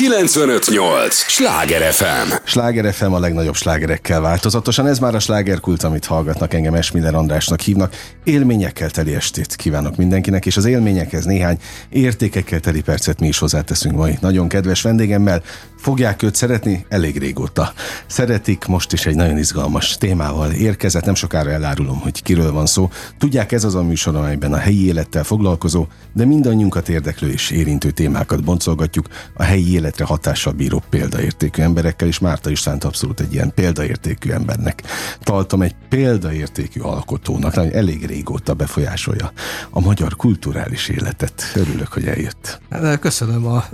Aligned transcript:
958! 0.00 1.14
Sláger 1.14 1.92
FM! 1.92 2.32
Sláger 2.44 2.92
FM 2.94 3.12
a 3.12 3.18
legnagyobb 3.18 3.54
slágerekkel 3.54 4.20
változatosan. 4.20 4.86
Ez 4.86 4.98
már 4.98 5.14
a 5.14 5.18
slágerkult, 5.18 5.82
amit 5.82 6.04
hallgatnak 6.04 6.54
engem 6.54 6.74
Esmiller 6.74 7.14
Andrásnak 7.14 7.60
hívnak. 7.60 7.94
Élményekkel 8.24 8.90
teli 8.90 9.14
estét 9.14 9.56
kívánok 9.56 9.96
mindenkinek, 9.96 10.46
és 10.46 10.56
az 10.56 10.64
élményekhez 10.64 11.24
néhány 11.24 11.58
értékekkel 11.88 12.60
teli 12.60 12.80
percet 12.80 13.20
mi 13.20 13.26
is 13.26 13.38
hozzáteszünk 13.38 13.96
mai 13.96 14.18
nagyon 14.20 14.48
kedves 14.48 14.82
vendégemmel. 14.82 15.42
Fogják 15.80 16.22
őt 16.22 16.34
szeretni? 16.34 16.84
Elég 16.88 17.18
régóta. 17.18 17.72
Szeretik, 18.06 18.64
most 18.64 18.92
is 18.92 19.06
egy 19.06 19.14
nagyon 19.14 19.38
izgalmas 19.38 19.96
témával 19.98 20.50
érkezett, 20.50 21.04
nem 21.04 21.14
sokára 21.14 21.50
elárulom, 21.50 22.00
hogy 22.00 22.22
kiről 22.22 22.52
van 22.52 22.66
szó. 22.66 22.90
Tudják, 23.18 23.52
ez 23.52 23.64
az 23.64 23.74
a 23.74 23.82
műsor, 23.82 24.16
amelyben 24.16 24.52
a 24.52 24.56
helyi 24.56 24.86
élettel 24.86 25.24
foglalkozó, 25.24 25.86
de 26.12 26.24
mindannyiunkat 26.24 26.88
érdeklő 26.88 27.30
és 27.30 27.50
érintő 27.50 27.90
témákat 27.90 28.44
boncolgatjuk 28.44 29.06
a 29.34 29.42
helyi 29.42 29.72
életre 29.72 30.04
hatással 30.04 30.52
bíró 30.52 30.82
példaértékű 30.90 31.62
emberekkel, 31.62 32.08
és 32.08 32.18
Márta 32.18 32.50
Istvánt 32.50 32.84
abszolút 32.84 33.20
egy 33.20 33.32
ilyen 33.32 33.52
példaértékű 33.54 34.30
embernek. 34.30 34.82
Találtam 35.22 35.62
egy 35.62 35.74
példaértékű 35.88 36.80
alkotónak, 36.80 37.54
nagyon 37.54 37.72
elég 37.72 38.06
régóta 38.06 38.54
befolyásolja 38.54 39.32
a 39.70 39.80
magyar 39.80 40.16
kulturális 40.16 40.88
életet. 40.88 41.52
Örülök, 41.54 41.92
hogy 41.92 42.06
eljött. 42.06 42.60
Köszönöm 43.00 43.46
a, 43.46 43.64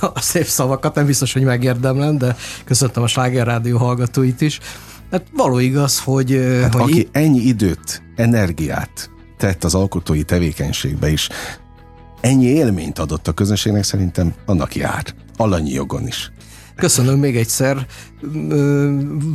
a 0.00 0.20
szép 0.20 0.46
szavakat, 0.66 0.94
nem 0.94 1.06
biztos, 1.06 1.32
hogy 1.32 1.42
megérdemlem, 1.42 2.18
de 2.18 2.36
köszöntöm 2.64 3.02
a 3.02 3.06
Sláger 3.06 3.46
Rádió 3.46 3.78
hallgatóit 3.78 4.40
is. 4.40 4.60
Hát 5.10 5.22
való 5.32 5.58
igaz, 5.58 5.98
hogy... 6.00 6.40
Hát 6.62 6.74
hogy 6.74 6.82
aki 6.82 7.08
ennyi 7.12 7.40
időt, 7.40 8.02
energiát 8.16 9.10
tett 9.36 9.64
az 9.64 9.74
alkotói 9.74 10.22
tevékenységbe 10.22 11.08
is, 11.08 11.28
ennyi 12.20 12.46
élményt 12.46 12.98
adott 12.98 13.28
a 13.28 13.32
közönségnek, 13.32 13.84
szerintem 13.84 14.34
annak 14.46 14.74
jár. 14.74 15.04
Alanyi 15.36 15.72
jogon 15.72 16.06
is. 16.06 16.30
Köszönöm 16.76 17.18
még 17.18 17.36
egyszer. 17.36 17.86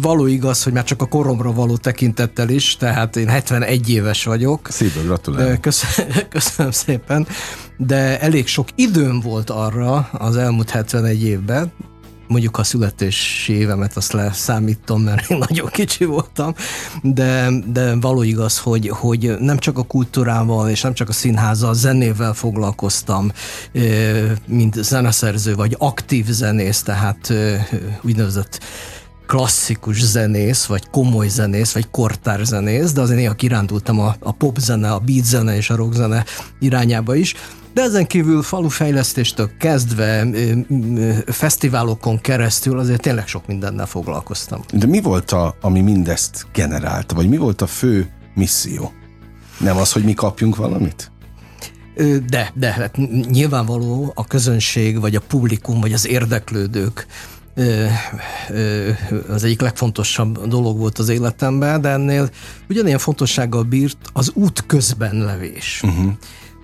Való 0.02 0.26
igaz, 0.28 0.64
hogy 0.64 0.74
már 0.74 0.84
csak 0.84 1.02
a 1.02 1.06
koromra 1.06 1.54
való 1.54 1.78
tekintettel 1.78 2.50
is, 2.50 2.76
tehát 2.76 3.16
én 3.16 3.28
71 3.28 3.90
éves 3.90 4.24
vagyok. 4.24 4.68
Szívből 4.70 5.04
gratulálok. 5.04 5.62
Köszönöm, 5.62 6.12
köszönöm 6.30 6.72
szépen, 6.72 7.28
de 7.78 8.20
elég 8.20 8.48
sok 8.48 8.68
időm 8.76 9.20
volt 9.20 9.50
arra 9.50 10.10
az 10.12 10.38
elmúlt 10.38 10.70
71 10.70 11.24
évben, 11.24 11.72
mondjuk 12.32 12.58
a 12.58 12.64
születési 12.64 13.54
évemet 13.54 13.98
azt 13.98 14.12
leszámítom, 14.12 15.02
mert 15.02 15.30
én 15.30 15.38
nagyon 15.38 15.68
kicsi 15.68 16.06
voltam, 16.06 16.54
de, 17.02 17.50
de 17.66 17.96
való 17.96 18.24
igaz, 18.24 18.60
hogy, 18.60 18.90
hogy 18.90 19.36
nem 19.40 19.58
csak 19.58 19.78
a 19.78 19.84
kultúrával, 19.84 20.70
és 20.70 20.82
nem 20.82 20.94
csak 20.94 21.10
a 21.10 21.12
színházzal, 21.12 21.74
zenével 21.74 22.34
foglalkoztam, 22.34 23.32
mint 24.46 24.84
zeneszerző, 24.84 25.56
vagy 25.56 25.76
aktív 25.80 26.26
zenész, 26.26 26.82
tehát 26.82 27.34
úgynevezett 28.02 28.60
klasszikus 29.32 30.04
zenész, 30.04 30.66
vagy 30.66 30.90
komoly 30.90 31.28
zenész, 31.28 31.74
vagy 31.74 31.90
kortár 31.90 32.46
zenész, 32.46 32.92
de 32.92 33.02
azért 33.02 33.20
néha 33.20 33.34
kirándultam 33.34 34.00
a, 34.00 34.16
a 34.20 34.32
popzene, 34.32 34.92
a 34.92 35.00
beatzene 35.00 35.56
és 35.56 35.70
a 35.70 35.76
rockzene 35.76 36.26
irányába 36.60 37.16
is. 37.16 37.36
De 37.74 37.82
ezen 37.82 38.08
kívül 38.08 38.42
falufejlesztéstől 38.42 39.50
kezdve 39.60 40.28
fesztiválokon 41.26 42.22
keresztül 42.22 42.80
azért 42.80 43.02
tényleg 43.02 43.28
sok 43.28 43.48
mindennel 43.48 43.86
foglalkoztam. 43.86 44.62
De 44.74 44.86
mi 44.86 45.02
volt 45.02 45.32
a, 45.32 45.56
ami 45.62 45.82
mindezt 45.82 46.46
generálta, 46.54 47.16
vagy 47.16 47.30
mi 47.30 47.38
volt 47.38 47.62
a 47.62 47.68
fő 47.68 48.10
misszió? 48.36 48.92
Nem 49.60 49.78
az, 49.78 49.92
hogy 49.92 50.04
mi 50.04 50.14
kapjunk 50.14 50.56
valamit? 50.56 51.12
De, 52.28 52.52
de 52.54 52.72
hát 52.72 52.98
nyilvánvaló 53.30 54.12
a 54.16 54.28
közönség, 54.28 55.00
vagy 55.00 55.16
a 55.16 55.22
publikum, 55.22 55.80
vagy 55.80 55.94
az 55.94 56.08
érdeklődők 56.08 57.08
az 59.28 59.44
egyik 59.44 59.62
legfontosabb 59.62 60.48
dolog 60.48 60.78
volt 60.78 60.98
az 60.98 61.10
életemben, 61.10 61.82
de 61.82 61.90
ennél 61.90 62.30
ugyanilyen 62.70 63.00
fontossággal 63.00 63.64
bírt 63.64 63.98
az 64.14 64.32
út 64.34 64.64
közben 64.66 65.16
levés. 65.16 65.82
Uh-huh. 65.84 66.12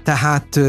Tehát 0.08 0.60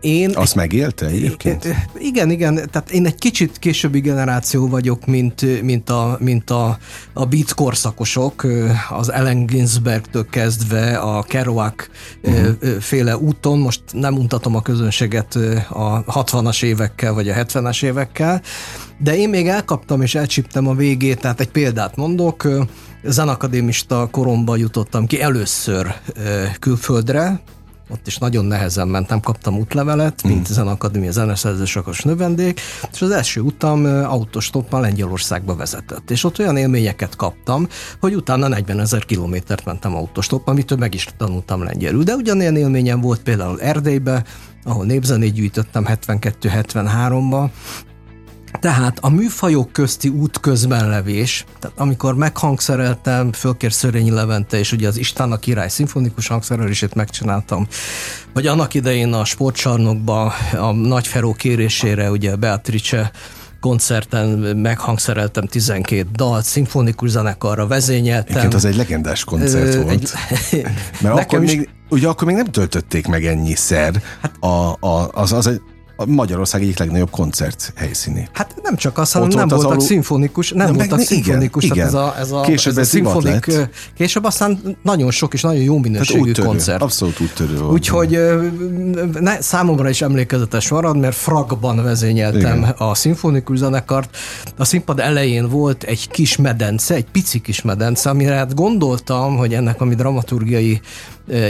én... 0.00 0.30
Azt 0.34 0.54
megélte 0.54 1.06
egyébként? 1.06 1.66
Igen, 1.98 2.30
igen. 2.30 2.54
Tehát 2.54 2.90
én 2.90 3.06
egy 3.06 3.14
kicsit 3.14 3.58
későbbi 3.58 4.00
generáció 4.00 4.68
vagyok, 4.68 5.06
mint, 5.06 5.62
mint, 5.62 5.90
a, 5.90 6.16
mint 6.20 6.50
a, 6.50 6.78
a 7.12 7.24
beat 7.24 7.54
korszakosok, 7.54 8.46
az 8.90 9.12
Ellen 9.12 9.46
Ginsbergtől 9.46 10.26
kezdve 10.30 10.96
a 10.96 11.22
Kerouac 11.22 11.86
uh-huh. 12.22 12.78
féle 12.80 13.16
úton. 13.16 13.58
Most 13.58 13.82
nem 13.92 14.14
mutatom 14.14 14.56
a 14.56 14.62
közönséget 14.62 15.34
a 15.68 16.04
60-as 16.04 16.62
évekkel, 16.62 17.12
vagy 17.12 17.28
a 17.28 17.34
70-es 17.34 17.84
évekkel, 17.84 18.42
de 18.98 19.16
én 19.16 19.28
még 19.28 19.48
elkaptam 19.48 20.02
és 20.02 20.14
elcsíptem 20.14 20.66
a 20.66 20.74
végét, 20.74 21.20
tehát 21.20 21.40
egy 21.40 21.50
példát 21.50 21.96
mondok, 21.96 22.48
zenakadémista 23.04 24.08
koromban 24.10 24.58
jutottam 24.58 25.06
ki 25.06 25.20
először 25.20 25.94
külföldre, 26.58 27.40
ott 27.90 28.06
is 28.06 28.18
nagyon 28.18 28.44
nehezen 28.44 28.88
mentem, 28.88 29.20
kaptam 29.20 29.58
útlevelet, 29.58 30.22
mint 30.22 30.48
mm. 30.50 30.52
Zenakadémia 30.52 31.10
zeneszerzősakos 31.10 32.00
növendék, 32.00 32.60
és 32.92 33.02
az 33.02 33.10
első 33.10 33.40
utam 33.40 33.84
autostoppal 33.84 34.80
Lengyelországba 34.80 35.56
vezetett. 35.56 36.10
És 36.10 36.24
ott 36.24 36.38
olyan 36.38 36.56
élményeket 36.56 37.16
kaptam, 37.16 37.68
hogy 38.00 38.14
utána 38.14 38.48
40 38.48 38.80
ezer 38.80 39.04
kilométert 39.04 39.64
mentem 39.64 39.94
autostoppal, 39.94 40.52
amitől 40.52 40.78
meg 40.78 40.94
is 40.94 41.08
tanultam 41.16 41.62
lengyelül. 41.62 42.02
De 42.02 42.14
ugyanilyen 42.14 42.56
élményem 42.56 43.00
volt 43.00 43.22
például 43.22 43.60
Erdélybe, 43.60 44.24
ahol 44.64 44.84
népzenét 44.84 45.32
gyűjtöttem 45.32 45.84
72-73-ba, 45.88 47.50
tehát 48.60 48.98
a 49.00 49.08
műfajok 49.08 49.72
közti 49.72 50.08
út 50.08 50.40
közben 50.40 50.88
levés, 50.88 51.44
tehát 51.58 51.78
amikor 51.78 52.14
meghangszereltem, 52.14 53.32
fölkér 53.32 53.72
Szörényi 53.72 54.10
Levente, 54.10 54.58
és 54.58 54.72
ugye 54.72 54.88
az 54.88 54.96
Istán 54.96 55.32
a 55.32 55.36
király 55.36 55.68
szimfonikus 55.68 56.26
hangszerelését 56.26 56.94
megcsináltam, 56.94 57.66
vagy 58.32 58.46
annak 58.46 58.74
idején 58.74 59.12
a 59.12 59.24
sportcsarnokba 59.24 60.32
a 60.58 60.72
Nagy 60.72 61.06
Feró 61.06 61.32
kérésére, 61.32 62.10
ugye 62.10 62.36
Beatrice 62.36 63.10
koncerten 63.60 64.28
meghangszereltem 64.56 65.46
12 65.46 66.06
dalt, 66.12 66.44
szimfonikus 66.44 67.10
zenekarra 67.10 67.66
vezényeltem. 67.66 68.26
Egyébként 68.28 68.54
az 68.54 68.64
egy 68.64 68.76
legendás 68.76 69.24
koncert 69.24 69.74
Ö, 69.74 69.82
volt. 69.82 70.16
Egy, 70.50 70.66
Mert 71.00 71.18
akkor 71.20 71.42
is... 71.42 71.54
még, 71.54 71.68
ugye 71.88 72.08
akkor 72.08 72.26
még 72.26 72.36
nem 72.36 72.44
töltötték 72.44 73.06
meg 73.06 73.26
ennyiszer. 73.26 74.02
Hát, 74.20 74.32
a, 74.40 74.76
a, 74.80 75.10
az, 75.12 75.32
az 75.32 75.46
egy 75.46 75.60
a 76.00 76.06
Magyarország 76.06 76.62
egyik 76.62 76.78
legnagyobb 76.78 77.10
koncert 77.10 77.72
helyszínét. 77.76 78.30
Hát 78.32 78.54
nem 78.62 78.76
csak 78.76 78.98
az, 78.98 79.12
hanem 79.12 79.28
nem 79.28 79.48
voltak 79.48 79.70
alul... 79.70 79.80
szimfonikus, 79.80 80.50
nem, 80.50 80.66
nem 80.66 80.76
voltak 80.76 81.00
szimfonikus, 81.00 81.64
igen, 81.64 81.76
tehát 81.76 81.86
igen. 81.86 81.86
ez 81.86 81.94
a, 81.94 82.14
ez 82.18 82.32
a, 82.32 82.40
később 82.40 82.78
ez 82.78 82.86
a 82.86 82.90
szimfonik, 82.90 83.46
lett. 83.46 83.70
később 83.96 84.24
aztán 84.24 84.76
nagyon 84.82 85.10
sok 85.10 85.34
és 85.34 85.40
nagyon 85.42 85.62
jó 85.62 85.78
minőségű 85.78 86.20
úttörő, 86.20 86.46
koncert. 86.46 86.82
Abszolút 86.82 87.20
úttörő 87.20 87.58
volt. 87.58 87.72
Úgyhogy 87.72 88.18
ne, 89.20 89.40
számomra 89.40 89.88
is 89.88 90.02
emlékezetes 90.02 90.68
marad, 90.68 90.96
mert 90.98 91.16
fragban 91.16 91.82
vezényeltem 91.82 92.58
igen. 92.58 92.74
a 92.78 92.94
szimfonikus 92.94 93.58
zenekart. 93.58 94.16
A 94.56 94.64
színpad 94.64 95.00
elején 95.00 95.48
volt 95.48 95.82
egy 95.82 96.08
kis 96.08 96.36
medence, 96.36 96.94
egy 96.94 97.06
pici 97.12 97.40
kis 97.40 97.62
medence, 97.62 98.10
amire 98.10 98.34
hát 98.34 98.54
gondoltam, 98.54 99.36
hogy 99.36 99.54
ennek 99.54 99.80
ami 99.80 99.94
dramaturgiai 99.94 100.80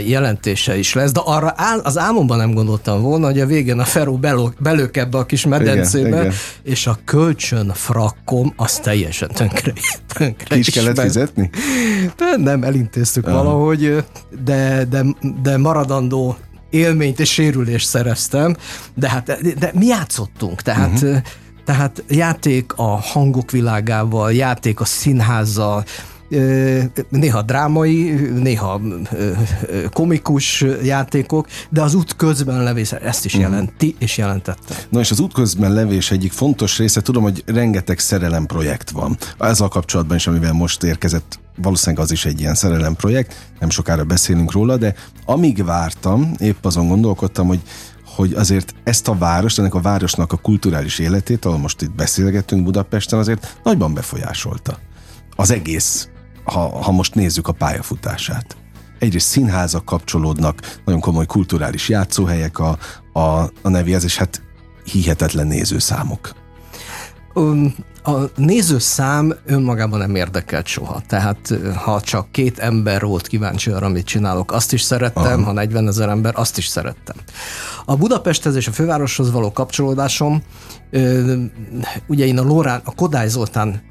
jelentése 0.06 0.78
is 0.78 0.94
lesz, 0.94 1.12
de 1.12 1.20
arra 1.24 1.52
áll, 1.56 1.78
az 1.78 1.98
álmomban 1.98 2.36
nem 2.36 2.54
gondoltam 2.54 3.02
volna, 3.02 3.26
hogy 3.26 3.40
a 3.40 3.46
végén 3.46 3.78
a 3.78 3.84
Feró 3.84 4.20
belök 4.58 4.96
ebbe 4.96 5.18
a 5.18 5.26
kis 5.26 5.46
medencébe, 5.46 6.08
igen, 6.08 6.20
igen. 6.20 6.32
és 6.62 6.86
a 6.86 6.98
kölcsön 7.04 7.72
frakkom 7.74 8.52
az 8.56 8.78
teljesen 8.78 9.28
tönkre, 9.28 9.72
tönkre 10.06 10.54
Ki 10.54 10.58
is 10.58 10.70
kellett 10.70 11.00
fizetni? 11.00 11.50
De 12.16 12.36
nem, 12.36 12.62
elintéztük 12.62 13.26
uh. 13.26 13.32
valahogy, 13.32 14.04
de, 14.44 14.84
de, 14.84 15.04
de 15.42 15.56
maradandó 15.56 16.36
élményt 16.70 17.20
és 17.20 17.32
sérülést 17.32 17.86
szereztem, 17.88 18.56
de 18.94 19.08
hát 19.08 19.58
de 19.58 19.70
mi 19.74 19.86
játszottunk, 19.86 20.62
tehát 20.62 20.92
uh-huh. 20.92 21.16
tehát 21.64 22.04
játék 22.08 22.72
a 22.76 23.00
hangok 23.00 23.50
világával, 23.50 24.32
játék 24.32 24.80
a 24.80 24.84
színházzal, 24.84 25.84
néha 27.08 27.42
drámai, 27.42 28.10
néha 28.42 28.80
komikus 29.92 30.64
játékok, 30.82 31.46
de 31.70 31.82
az 31.82 31.94
út 31.94 32.16
közben 32.16 32.62
levés 32.62 32.92
ezt 32.92 33.24
is 33.24 33.32
mhm. 33.32 33.42
jelenti, 33.42 33.96
és 33.98 34.18
jelentette. 34.18 34.74
Na 34.88 35.00
és 35.00 35.10
az 35.10 35.20
út 35.20 35.32
közben 35.32 35.72
levés 35.72 36.10
egyik 36.10 36.32
fontos 36.32 36.78
része, 36.78 37.00
tudom, 37.00 37.22
hogy 37.22 37.42
rengeteg 37.46 37.98
szerelem 37.98 38.46
projekt 38.46 38.90
van. 38.90 39.16
Ezzel 39.38 39.68
kapcsolatban 39.68 40.16
is, 40.16 40.26
amivel 40.26 40.52
most 40.52 40.82
érkezett 40.82 41.38
valószínűleg 41.62 42.04
az 42.04 42.10
is 42.10 42.24
egy 42.24 42.40
ilyen 42.40 42.54
szerelem 42.54 42.94
projekt, 42.94 43.34
nem 43.60 43.70
sokára 43.70 44.04
beszélünk 44.04 44.52
róla, 44.52 44.76
de 44.76 44.94
amíg 45.24 45.64
vártam, 45.64 46.32
épp 46.38 46.64
azon 46.64 46.88
gondolkodtam, 46.88 47.46
hogy 47.46 47.60
hogy 48.16 48.32
azért 48.32 48.74
ezt 48.84 49.08
a 49.08 49.18
várost, 49.18 49.58
ennek 49.58 49.74
a 49.74 49.80
városnak 49.80 50.32
a 50.32 50.36
kulturális 50.36 50.98
életét, 50.98 51.44
ahol 51.44 51.58
most 51.58 51.82
itt 51.82 51.94
beszélgetünk 51.94 52.64
Budapesten, 52.64 53.18
azért 53.18 53.60
nagyban 53.62 53.94
befolyásolta. 53.94 54.78
Az 55.36 55.50
egész 55.50 56.08
ha, 56.52 56.82
ha 56.82 56.90
most 56.90 57.14
nézzük 57.14 57.48
a 57.48 57.52
pályafutását. 57.52 58.56
Egyrészt 58.98 59.28
színházak 59.28 59.84
kapcsolódnak, 59.84 60.78
nagyon 60.84 61.00
komoly 61.00 61.26
kulturális 61.26 61.88
játszóhelyek 61.88 62.58
a, 62.58 62.78
a, 63.12 63.20
a 63.62 63.68
nevéhez, 63.68 64.04
és 64.04 64.16
hát 64.16 64.42
hihetetlen 64.84 65.46
nézőszámok. 65.46 66.32
A 68.02 68.12
nézőszám 68.36 69.34
önmagában 69.46 69.98
nem 69.98 70.14
érdekelt 70.14 70.66
soha. 70.66 71.02
Tehát 71.06 71.54
ha 71.84 72.00
csak 72.00 72.32
két 72.32 72.58
ember 72.58 73.02
volt 73.02 73.26
kíváncsi 73.26 73.70
arra, 73.70 73.86
amit 73.86 74.06
csinálok, 74.06 74.52
azt 74.52 74.72
is 74.72 74.82
szerettem, 74.82 75.40
Aha. 75.40 75.44
ha 75.44 75.52
40 75.52 75.88
ezer 75.88 76.08
ember, 76.08 76.32
azt 76.36 76.58
is 76.58 76.66
szerettem. 76.66 77.16
A 77.84 77.96
Budapesthez 77.96 78.56
és 78.56 78.68
a 78.68 78.72
fővároshoz 78.72 79.30
való 79.30 79.52
kapcsolódásom, 79.52 80.42
ugye 82.06 82.26
én 82.26 82.38
a, 82.38 82.42
Lorán, 82.42 82.80
a 82.84 82.94
Kodály 82.94 83.28
Zoltán 83.28 83.82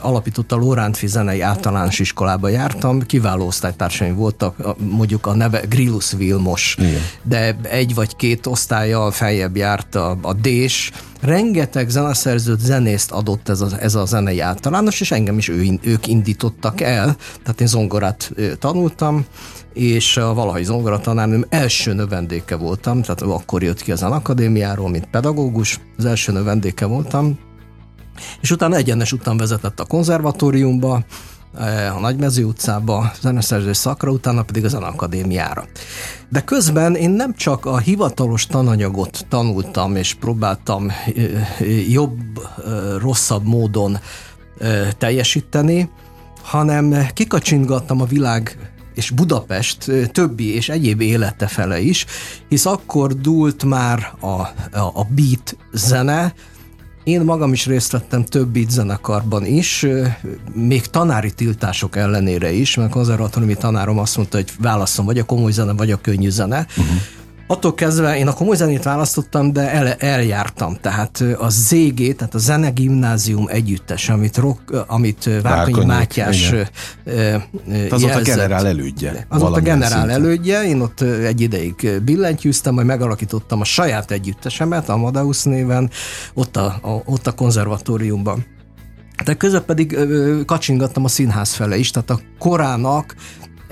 alapította 0.00 0.56
Lórántfi 0.56 1.06
zenei 1.06 1.40
általános 1.40 1.98
iskolába 1.98 2.48
jártam, 2.48 3.00
kiváló 3.00 3.46
osztálytársaim 3.46 4.16
voltak, 4.16 4.76
mondjuk 4.78 5.26
a 5.26 5.34
neve 5.34 5.60
Grillus 5.60 6.12
Vilmos, 6.12 6.76
Igen. 6.78 7.00
de 7.22 7.56
egy 7.62 7.94
vagy 7.94 8.16
két 8.16 8.46
osztályjal 8.46 9.10
feljebb 9.10 9.56
járt 9.56 9.94
a, 9.94 10.18
a 10.22 10.32
Dés, 10.32 10.90
rengeteg 11.20 11.88
zeneszerzőt, 11.88 12.60
zenészt 12.60 13.10
adott 13.10 13.48
ez 13.48 13.60
a, 13.60 13.68
ez 13.80 13.94
a 13.94 14.04
zenei 14.04 14.40
általános, 14.40 15.00
és 15.00 15.10
engem 15.10 15.38
is 15.38 15.48
ő, 15.48 15.78
ők 15.82 16.06
indítottak 16.06 16.80
el, 16.80 17.16
tehát 17.42 17.60
én 17.60 17.66
zongorát 17.66 18.32
tanultam, 18.58 19.24
és 19.72 20.16
a 20.16 20.34
valahogy 20.34 20.64
zongoratanárnőm 20.64 21.44
első 21.48 21.92
növendéke 21.92 22.56
voltam, 22.56 23.02
tehát 23.02 23.22
akkor 23.22 23.62
jött 23.62 23.82
ki 23.82 23.92
az 23.92 24.02
akadémiáról, 24.02 24.88
mint 24.88 25.10
pedagógus, 25.10 25.80
az 25.96 26.04
első 26.04 26.32
növendéke 26.32 26.86
voltam, 26.86 27.38
és 28.40 28.50
utána 28.50 28.76
egyenes 28.76 29.12
után 29.12 29.36
vezetett 29.36 29.80
a 29.80 29.84
konzervatóriumba, 29.84 31.02
eh, 31.58 31.96
a 31.96 32.00
Nagymező 32.00 32.44
utcába, 32.44 33.12
zeneszerző 33.20 33.72
szakra, 33.72 34.10
utána 34.10 34.42
pedig 34.42 34.64
a 34.64 34.68
Zeneakadémiára. 34.68 35.64
De 36.28 36.40
közben 36.40 36.94
én 36.94 37.10
nem 37.10 37.34
csak 37.34 37.66
a 37.66 37.78
hivatalos 37.78 38.46
tananyagot 38.46 39.26
tanultam, 39.28 39.96
és 39.96 40.14
próbáltam 40.14 40.88
eh, 40.88 41.90
jobb, 41.90 42.18
eh, 42.38 42.72
rosszabb 42.98 43.46
módon 43.46 43.98
teljesíteni, 44.98 45.90
hanem 46.42 47.06
kikacsingattam 47.14 48.00
a 48.00 48.04
világ 48.04 48.72
és 48.94 49.10
Budapest 49.10 49.90
többi 50.12 50.54
és 50.54 50.68
egyéb 50.68 51.00
élete 51.00 51.46
fele 51.46 51.80
is, 51.80 52.06
hisz 52.48 52.66
akkor 52.66 53.14
dúlt 53.14 53.64
már 53.64 54.12
a, 54.20 54.26
a, 54.26 54.50
a 54.72 55.06
beat 55.08 55.56
zene, 55.72 56.34
én 57.04 57.20
magam 57.20 57.52
is 57.52 57.66
részt 57.66 57.92
vettem 57.92 58.24
több 58.24 58.48
beat 58.48 58.70
zenekarban 58.70 59.46
is, 59.46 59.86
még 60.52 60.86
tanári 60.86 61.32
tiltások 61.32 61.96
ellenére 61.96 62.52
is, 62.52 62.74
mert 62.74 62.90
konzervatóriumi 62.90 63.54
tanárom 63.54 63.98
azt 63.98 64.16
mondta, 64.16 64.36
hogy 64.36 64.50
válaszom, 64.58 65.04
vagy 65.04 65.18
a 65.18 65.24
komoly 65.24 65.52
zene, 65.52 65.72
vagy 65.72 65.90
a 65.90 66.00
könnyű 66.00 66.28
zene. 66.28 66.66
Uh-huh. 66.76 66.96
Attól 67.52 67.74
kezdve 67.74 68.16
én 68.16 68.28
a 68.28 68.32
komoly 68.32 68.56
zenét 68.56 68.82
választottam, 68.82 69.52
de 69.52 69.70
el, 69.70 69.92
eljártam. 69.92 70.76
Tehát 70.80 71.24
a 71.38 71.48
ZG, 71.48 72.16
tehát 72.16 72.34
a 72.34 72.38
Zene 72.38 72.70
Gimnázium 72.70 73.46
együttes, 73.48 74.08
amit, 74.08 74.36
rock, 74.36 74.84
amit 74.86 75.30
Várkonyi 75.42 75.84
Mátyás 75.84 76.52
igen. 77.04 77.42
Az 77.90 78.04
ott 78.04 78.10
a 78.10 78.20
generál 78.20 78.66
elődje. 78.66 79.26
Az 79.28 79.42
ott 79.42 79.56
a 79.56 79.60
generál 79.60 79.90
szinten. 79.90 80.10
elődje, 80.10 80.64
én 80.64 80.80
ott 80.80 81.00
egy 81.00 81.40
ideig 81.40 82.00
billentyűztem, 82.04 82.74
majd 82.74 82.86
megalakítottam 82.86 83.60
a 83.60 83.64
saját 83.64 84.10
együttesemet, 84.10 84.88
Amadeus 84.88 85.42
néven, 85.42 85.90
ott 86.34 86.56
a, 86.56 86.64
a, 86.82 87.02
ott 87.04 87.26
a 87.26 87.32
konzervatóriumban. 87.32 88.46
De 89.24 89.34
közben 89.34 89.64
pedig 89.64 89.92
ö, 89.92 90.40
kacsingattam 90.46 91.04
a 91.04 91.08
színház 91.08 91.54
fele 91.54 91.76
is, 91.76 91.90
tehát 91.90 92.10
a 92.10 92.20
korának 92.38 93.14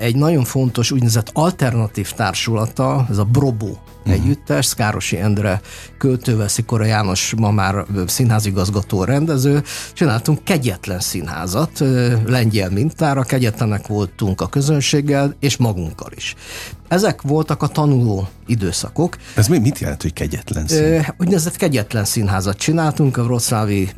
egy 0.01 0.15
nagyon 0.15 0.43
fontos 0.43 0.91
úgynevezett 0.91 1.29
alternatív 1.33 2.11
társulata, 2.11 3.05
ez 3.09 3.17
a 3.17 3.23
Brobo 3.23 3.75
uh-huh. 4.05 4.13
együttes, 4.13 4.65
Szkárosi 4.65 5.17
Endre 5.17 5.61
költővel, 5.97 6.47
Szikora 6.47 6.85
János 6.85 7.33
ma 7.37 7.51
már 7.51 7.85
színházigazgató, 8.07 9.03
rendező, 9.03 9.63
csináltunk 9.93 10.43
kegyetlen 10.43 10.99
színházat, 10.99 11.83
lengyel 12.25 12.69
mintára, 12.69 13.23
kegyetlenek 13.23 13.87
voltunk 13.87 14.41
a 14.41 14.47
közönséggel, 14.47 15.35
és 15.39 15.57
magunkkal 15.57 16.11
is. 16.15 16.35
Ezek 16.87 17.21
voltak 17.21 17.63
a 17.63 17.67
tanuló 17.67 18.27
időszakok. 18.47 19.17
Ez 19.35 19.47
mi, 19.47 19.57
mit 19.57 19.79
jelent, 19.79 20.01
hogy 20.01 20.13
kegyetlen 20.13 20.67
színház? 20.67 21.13
Úgynevezett 21.17 21.55
kegyetlen 21.55 22.05
színházat 22.05 22.57
csináltunk 22.57 23.17
a 23.17 23.23
Wrocławi 23.23 23.89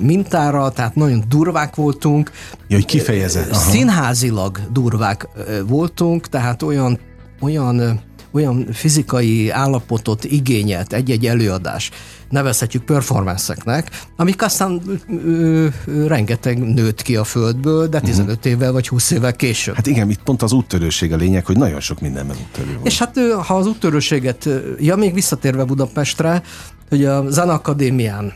mintára, 0.00 0.70
tehát 0.70 0.94
nagyon 0.94 1.24
durvák 1.28 1.74
voltunk. 1.74 2.30
Ja, 2.68 2.76
hogy 2.76 2.84
kifejezett. 2.84 3.50
Aha. 3.50 3.70
Színházilag 3.70 4.60
durvák 4.72 5.28
voltunk, 5.66 6.28
tehát 6.28 6.62
olyan, 6.62 6.98
olyan 7.40 8.00
olyan 8.34 8.66
fizikai 8.72 9.50
állapotot 9.50 10.24
igényelt 10.24 10.92
egy-egy 10.92 11.26
előadás, 11.26 11.90
nevezhetjük 12.30 12.82
performanszeknek, 12.82 13.90
amik 14.16 14.42
aztán 14.42 14.82
ö, 15.26 15.66
ö, 15.86 16.06
rengeteg 16.06 16.58
nőtt 16.58 17.02
ki 17.02 17.16
a 17.16 17.24
földből, 17.24 17.86
de 17.86 18.00
15 18.00 18.36
uh-huh. 18.36 18.52
évvel 18.52 18.72
vagy 18.72 18.88
20 18.88 19.10
évvel 19.10 19.36
később. 19.36 19.74
Hát 19.74 19.86
igen, 19.86 20.10
itt 20.10 20.22
pont 20.22 20.42
az 20.42 20.52
úttörőség 20.52 21.12
a 21.12 21.16
lényeg, 21.16 21.46
hogy 21.46 21.56
nagyon 21.56 21.80
sok 21.80 22.00
mindenben 22.00 22.36
úttörő 22.40 22.74
van. 22.74 22.84
És 22.84 22.98
hát 22.98 23.18
ha 23.46 23.56
az 23.56 23.66
úttörőséget, 23.66 24.48
ja 24.78 24.96
még 24.96 25.14
visszatérve 25.14 25.64
Budapestre, 25.64 26.42
hogy 26.88 27.04
a 27.04 27.30
Zenakadémián 27.30 28.32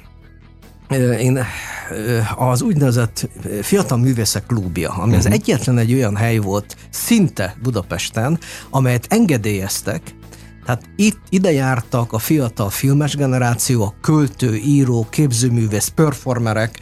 én 0.97 1.45
az 2.37 2.63
úgynevezett 2.63 3.29
Fiatal 3.63 3.99
Művészek 3.99 4.47
Klubja, 4.47 4.91
ami 4.91 5.17
az 5.17 5.27
egyetlen 5.27 5.79
egy 5.79 5.93
olyan 5.93 6.17
hely 6.17 6.39
volt 6.39 6.77
szinte 6.91 7.57
Budapesten, 7.63 8.39
amelyet 8.71 9.07
engedélyeztek, 9.09 10.01
tehát 10.65 10.83
itt 10.97 11.21
ide 11.29 11.53
jártak 11.53 12.13
a 12.13 12.19
fiatal 12.19 12.71
filmes 12.71 13.17
generáció, 13.17 13.83
a 13.83 13.95
költő, 14.01 14.55
író, 14.55 15.07
képzőművész, 15.11 15.89
performerek, 15.89 16.81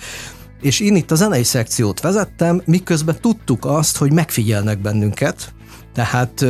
és 0.61 0.81
én 0.81 0.97
itt 0.97 1.11
a 1.11 1.15
zenei 1.15 1.43
szekciót 1.43 2.01
vezettem, 2.01 2.63
miközben 2.65 3.17
tudtuk 3.21 3.65
azt, 3.65 3.97
hogy 3.97 4.13
megfigyelnek 4.13 4.79
bennünket, 4.79 5.55
tehát 5.97 6.45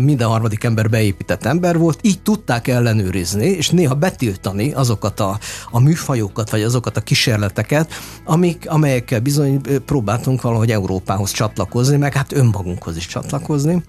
minden 0.00 0.28
harmadik 0.28 0.64
ember 0.64 0.90
beépített 0.90 1.44
ember 1.44 1.78
volt, 1.78 1.98
így 2.02 2.22
tudták 2.22 2.68
ellenőrizni, 2.68 3.46
és 3.46 3.70
néha 3.70 3.94
betiltani 3.94 4.72
azokat 4.72 5.20
a, 5.20 5.38
a 5.70 5.80
műfajokat, 5.80 6.50
vagy 6.50 6.62
azokat 6.62 6.96
a 6.96 7.00
kísérleteket, 7.00 7.92
amik, 8.24 8.64
amelyekkel 8.68 9.20
bizony 9.20 9.60
próbáltunk 9.86 10.42
valahogy 10.42 10.70
Európához 10.70 11.30
csatlakozni, 11.30 11.96
meg 11.96 12.14
hát 12.14 12.32
önmagunkhoz 12.32 12.96
is 12.96 13.06
csatlakozni. 13.06 13.82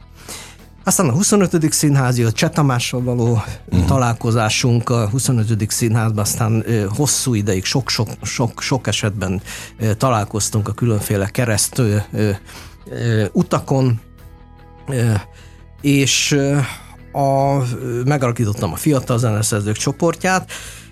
Aztán 0.84 1.10
a 1.10 1.12
25. 1.12 1.74
színház 1.74 2.18
jött, 2.18 2.34
Cseh 2.34 2.50
Tamással 2.50 3.04
való 3.04 3.42
uh-huh. 3.66 3.86
találkozásunk 3.86 4.90
a 4.90 5.10
25. 5.10 5.72
színházban, 5.72 6.24
aztán 6.24 6.66
hosszú 6.90 7.34
ideig, 7.34 7.66
sok-sok 7.66 8.08
sok, 8.22 8.62
sok 8.62 8.88
esetben 8.88 9.42
találkoztunk 9.98 10.68
a 10.68 10.74
különféle 10.74 11.26
kereszt 11.26 11.82
utakon, 13.32 14.00
és 15.82 16.38
a, 17.12 17.58
megalakítottam 18.06 18.72
a 18.72 18.76
fiatal 18.76 19.18
zeneszerzők 19.18 19.76
csoportját, 19.76 20.52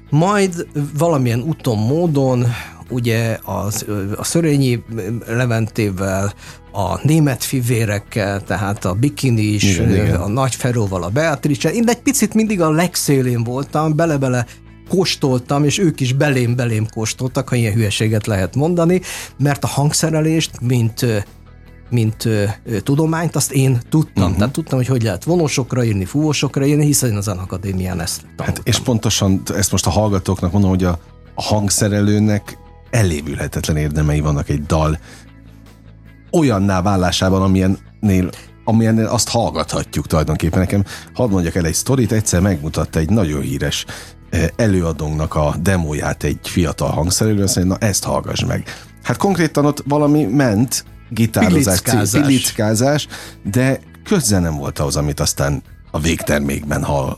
majd 0.09 0.67
valamilyen 0.97 1.41
úton, 1.41 1.77
módon 1.77 2.45
ugye 2.89 3.37
az, 3.43 3.85
a 4.15 4.23
Szörényi 4.23 4.83
Leventével, 5.27 6.33
a 6.71 6.99
német 7.07 7.43
fivérekkel, 7.43 8.43
tehát 8.43 8.85
a 8.85 8.93
Bikini 8.93 9.41
is, 9.41 9.63
igen, 9.63 9.91
igen. 9.91 10.15
a 10.15 10.27
Nagy 10.27 10.55
Feróval, 10.55 11.03
a 11.03 11.09
Beatrice. 11.09 11.73
Én 11.73 11.89
egy 11.89 12.01
picit 12.01 12.33
mindig 12.33 12.61
a 12.61 12.71
legszélén 12.71 13.43
voltam, 13.43 13.95
bele-bele 13.95 14.45
kóstoltam, 14.89 15.63
és 15.63 15.77
ők 15.77 15.99
is 15.99 16.13
belém-belém 16.13 16.87
kóstoltak, 16.93 17.49
ha 17.49 17.55
ilyen 17.55 17.73
hülyeséget 17.73 18.27
lehet 18.27 18.55
mondani, 18.55 19.01
mert 19.37 19.63
a 19.63 19.67
hangszerelést, 19.67 20.51
mint 20.61 21.05
mint 21.93 22.25
ö, 22.25 22.43
ö, 22.65 22.79
tudományt, 22.79 23.35
azt 23.35 23.51
én 23.51 23.79
tudtam. 23.89 24.23
Uh-huh. 24.23 24.37
Tehát 24.37 24.53
tudtam, 24.53 24.77
hogy 24.77 24.87
hogy 24.87 25.03
lehet 25.03 25.23
vonósokra 25.23 25.83
írni, 25.83 26.05
fúvósokra 26.05 26.65
írni, 26.65 26.85
hiszen 26.85 27.15
az 27.15 27.27
akadémián 27.27 27.99
ezt 28.01 28.21
tanultam. 28.21 28.45
Hát 28.45 28.61
és 28.63 28.79
pontosan 28.79 29.41
ezt 29.55 29.71
most 29.71 29.85
a 29.85 29.89
hallgatóknak 29.89 30.51
mondom, 30.51 30.69
hogy 30.69 30.83
a, 30.83 30.99
a 31.35 31.41
hangszerelőnek 31.41 32.57
elévülhetetlen 32.89 33.77
érdemei 33.77 34.19
vannak 34.19 34.49
egy 34.49 34.65
dal 34.65 34.99
olyanná 36.31 36.81
válásában, 36.81 37.41
amilyennél 37.41 38.29
amilyen 38.65 38.97
azt 38.97 39.29
hallgathatjuk 39.29 40.07
tulajdonképpen. 40.07 40.59
Nekem 40.59 40.83
hadd 41.13 41.29
mondjak 41.29 41.55
el 41.55 41.65
egy 41.65 41.73
sztorit, 41.73 42.11
egyszer 42.11 42.41
megmutatta 42.41 42.99
egy 42.99 43.09
nagyon 43.09 43.41
híres 43.41 43.85
előadónknak 44.55 45.35
a 45.35 45.55
demóját 45.61 46.23
egy 46.23 46.39
fiatal 46.41 46.89
hangszerelő, 46.89 47.43
azt 47.43 47.55
mondja, 47.55 47.77
na 47.79 47.85
ezt 47.87 48.03
hallgass 48.03 48.43
meg. 48.45 48.63
Hát 49.03 49.17
konkrétan 49.17 49.65
ott 49.65 49.83
valami 49.87 50.23
ment, 50.23 50.85
gitározás, 51.13 51.81
pilickázás. 51.81 52.21
pilickázás, 52.21 53.07
de 53.51 53.79
köze 54.03 54.39
nem 54.39 54.55
volt 54.57 54.79
ahhoz, 54.79 54.95
amit 54.95 55.19
aztán 55.19 55.63
a 55.91 55.99
végtermékben 55.99 56.83
hall, 56.83 57.15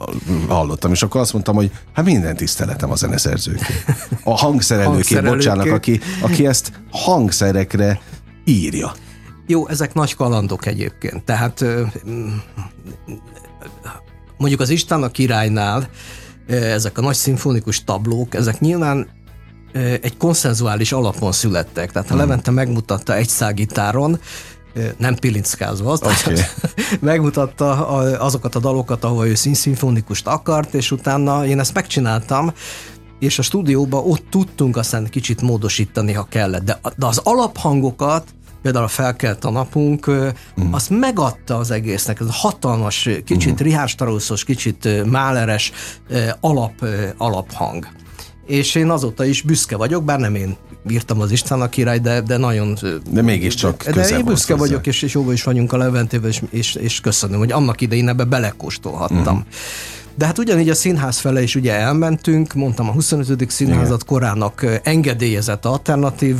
hallottam, 0.47 0.91
és 0.91 1.03
akkor 1.03 1.21
azt 1.21 1.33
mondtam, 1.33 1.55
hogy 1.55 1.71
hát 1.93 2.05
minden 2.05 2.35
tiszteletem 2.35 2.91
a 2.91 2.95
zeneszerzőké. 2.95 3.73
A 4.23 4.37
hangszerelőké, 4.43 5.19
bocsánat, 5.19 5.69
aki, 5.69 5.99
aki 6.21 6.47
ezt 6.47 6.71
hangszerekre 6.91 8.01
írja. 8.45 8.93
Jó, 9.47 9.67
ezek 9.67 9.93
nagy 9.93 10.15
kalandok 10.15 10.65
egyébként. 10.65 11.23
Tehát 11.23 11.65
mondjuk 14.37 14.61
az 14.61 14.69
István 14.69 15.03
a 15.03 15.09
királynál 15.09 15.89
ezek 16.47 16.97
a 16.97 17.01
nagy 17.01 17.15
szimfonikus 17.15 17.83
tablók, 17.83 18.35
ezek 18.35 18.59
nyilván 18.59 19.07
egy 20.01 20.17
konszenzuális 20.17 20.91
alapon 20.91 21.31
születtek. 21.31 21.91
Tehát 21.91 22.11
a 22.11 22.15
Levente 22.15 22.51
megmutatta 22.51 23.15
egy 23.15 23.27
szágitáron, 23.27 24.19
nem 24.97 25.15
pilinckázva, 25.15 25.91
okay. 25.91 26.35
megmutatta 26.99 27.87
azokat 28.17 28.55
a 28.55 28.59
dalokat, 28.59 29.03
ahol 29.03 29.25
ő 29.25 29.35
színszimfonikust 29.35 30.27
akart, 30.27 30.73
és 30.73 30.91
utána 30.91 31.45
én 31.45 31.59
ezt 31.59 31.73
megcsináltam, 31.73 32.51
és 33.19 33.39
a 33.39 33.41
stúdióban 33.41 34.03
ott 34.05 34.25
tudtunk 34.29 34.77
aztán 34.77 35.09
kicsit 35.09 35.41
módosítani, 35.41 36.13
ha 36.13 36.23
kellett, 36.29 36.63
de, 36.63 36.79
de 36.97 37.05
az 37.05 37.17
alaphangokat 37.17 38.23
például 38.61 38.85
a 38.85 38.87
felkelt 38.87 39.45
a 39.45 39.49
napunk, 39.49 40.11
mm. 40.11 40.73
azt 40.73 40.89
megadta 40.89 41.57
az 41.57 41.71
egésznek, 41.71 42.19
ez 42.19 42.27
a 42.27 42.31
hatalmas, 42.31 43.09
kicsit 43.25 43.63
mm. 43.63 43.85
Straussos, 43.85 44.43
kicsit 44.43 45.05
máleres 45.05 45.71
alap, 46.39 46.85
alaphang. 47.17 47.87
És 48.45 48.75
én 48.75 48.89
azóta 48.89 49.25
is 49.25 49.41
büszke 49.41 49.77
vagyok, 49.77 50.03
bár 50.03 50.19
nem 50.19 50.35
én 50.35 50.55
írtam 50.89 51.21
az 51.21 51.31
István 51.31 51.61
a 51.61 51.69
király, 51.69 51.99
de, 51.99 52.21
de 52.21 52.37
nagyon... 52.37 52.77
De 53.11 53.21
mégiscsak 53.21 53.83
De, 53.83 53.91
de 53.91 54.17
én 54.17 54.25
büszke 54.25 54.53
hozzá. 54.53 54.65
vagyok, 54.65 54.87
és, 54.87 55.01
és 55.01 55.13
jóban 55.13 55.33
is 55.33 55.43
vagyunk 55.43 55.73
a 55.73 55.77
Leventével, 55.77 56.29
és, 56.29 56.41
és, 56.49 56.75
és 56.75 56.99
köszönöm, 56.99 57.37
hogy 57.37 57.51
annak 57.51 57.81
idején 57.81 58.07
ebbe 58.07 58.23
belekóstolhattam. 58.23 59.35
Mm. 59.35 59.49
De 60.17 60.25
hát 60.25 60.37
ugyanígy 60.37 60.69
a 60.69 60.75
színház 60.75 61.17
fele 61.17 61.41
is 61.41 61.55
ugye 61.55 61.73
elmentünk, 61.73 62.53
mondtam 62.53 62.89
a 62.89 62.91
25. 62.91 63.49
színházat 63.49 63.87
Igen. 63.87 64.05
korának 64.05 64.65
engedélyezett 64.83 65.65
alternatív 65.65 66.35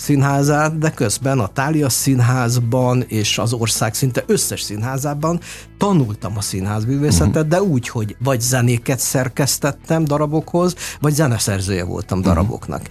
színházát, 0.00 0.78
de 0.78 0.90
közben 0.90 1.38
a 1.38 1.46
Tália 1.46 1.88
színházban 1.88 3.04
és 3.08 3.38
az 3.38 3.52
ország 3.52 3.94
szinte 3.94 4.24
összes 4.26 4.60
színházában 4.60 5.40
tanultam 5.78 6.36
a 6.36 6.40
színházművészetet, 6.40 7.48
de 7.48 7.62
úgy, 7.62 7.88
hogy 7.88 8.16
vagy 8.22 8.40
zenéket 8.40 8.98
szerkesztettem 8.98 10.04
darabokhoz, 10.04 10.74
vagy 11.00 11.12
zeneszerzője 11.12 11.84
voltam 11.84 12.18
uh-huh. 12.18 12.34
daraboknak 12.34 12.82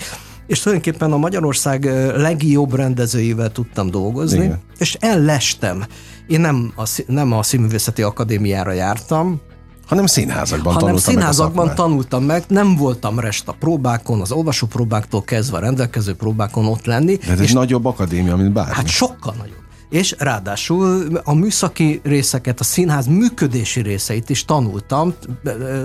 és 0.48 0.60
tulajdonképpen 0.60 1.12
a 1.12 1.18
Magyarország 1.18 1.86
legjobb 2.16 2.76
rendezőivel 2.76 3.52
tudtam 3.52 3.90
dolgozni, 3.90 4.44
Igen. 4.44 4.60
és 4.78 4.98
ellestem. 5.00 5.86
Én 6.28 6.40
nem 6.40 6.74
a, 6.76 7.04
nem 7.08 7.32
a 7.32 7.44
Színművészeti 7.44 8.02
Akadémiára 8.02 8.72
jártam, 8.72 9.42
hanem 9.90 10.06
színházakban 10.06 10.74
hanem 10.74 10.88
tanultam 10.88 11.14
színházakban 11.14 11.66
meg 11.66 11.76
tanultam 11.76 12.24
meg, 12.24 12.44
nem 12.48 12.76
voltam 12.76 13.20
rest 13.20 13.48
a 13.48 13.56
próbákon, 13.60 14.22
az 14.22 14.32
olvasó 14.32 14.68
próbáktól 14.68 15.24
kezdve 15.24 15.58
a 15.58 15.60
rendelkező 15.60 16.16
próbákon 16.16 16.66
ott 16.66 16.86
lenni. 16.86 17.16
De 17.16 17.32
ez 17.32 17.40
és 17.40 17.48
egy 17.48 17.56
nagyobb 17.56 17.86
akadémia, 17.86 18.36
mint 18.36 18.52
bármi. 18.52 18.74
Hát 18.74 18.88
sokkal 18.88 19.34
nagyobb 19.38 19.58
és 19.90 20.16
ráadásul 20.18 21.22
a 21.24 21.34
műszaki 21.34 22.00
részeket, 22.04 22.60
a 22.60 22.64
színház 22.64 23.08
működési 23.08 23.82
részeit 23.82 24.30
is 24.30 24.46
tanultam, 24.46 25.14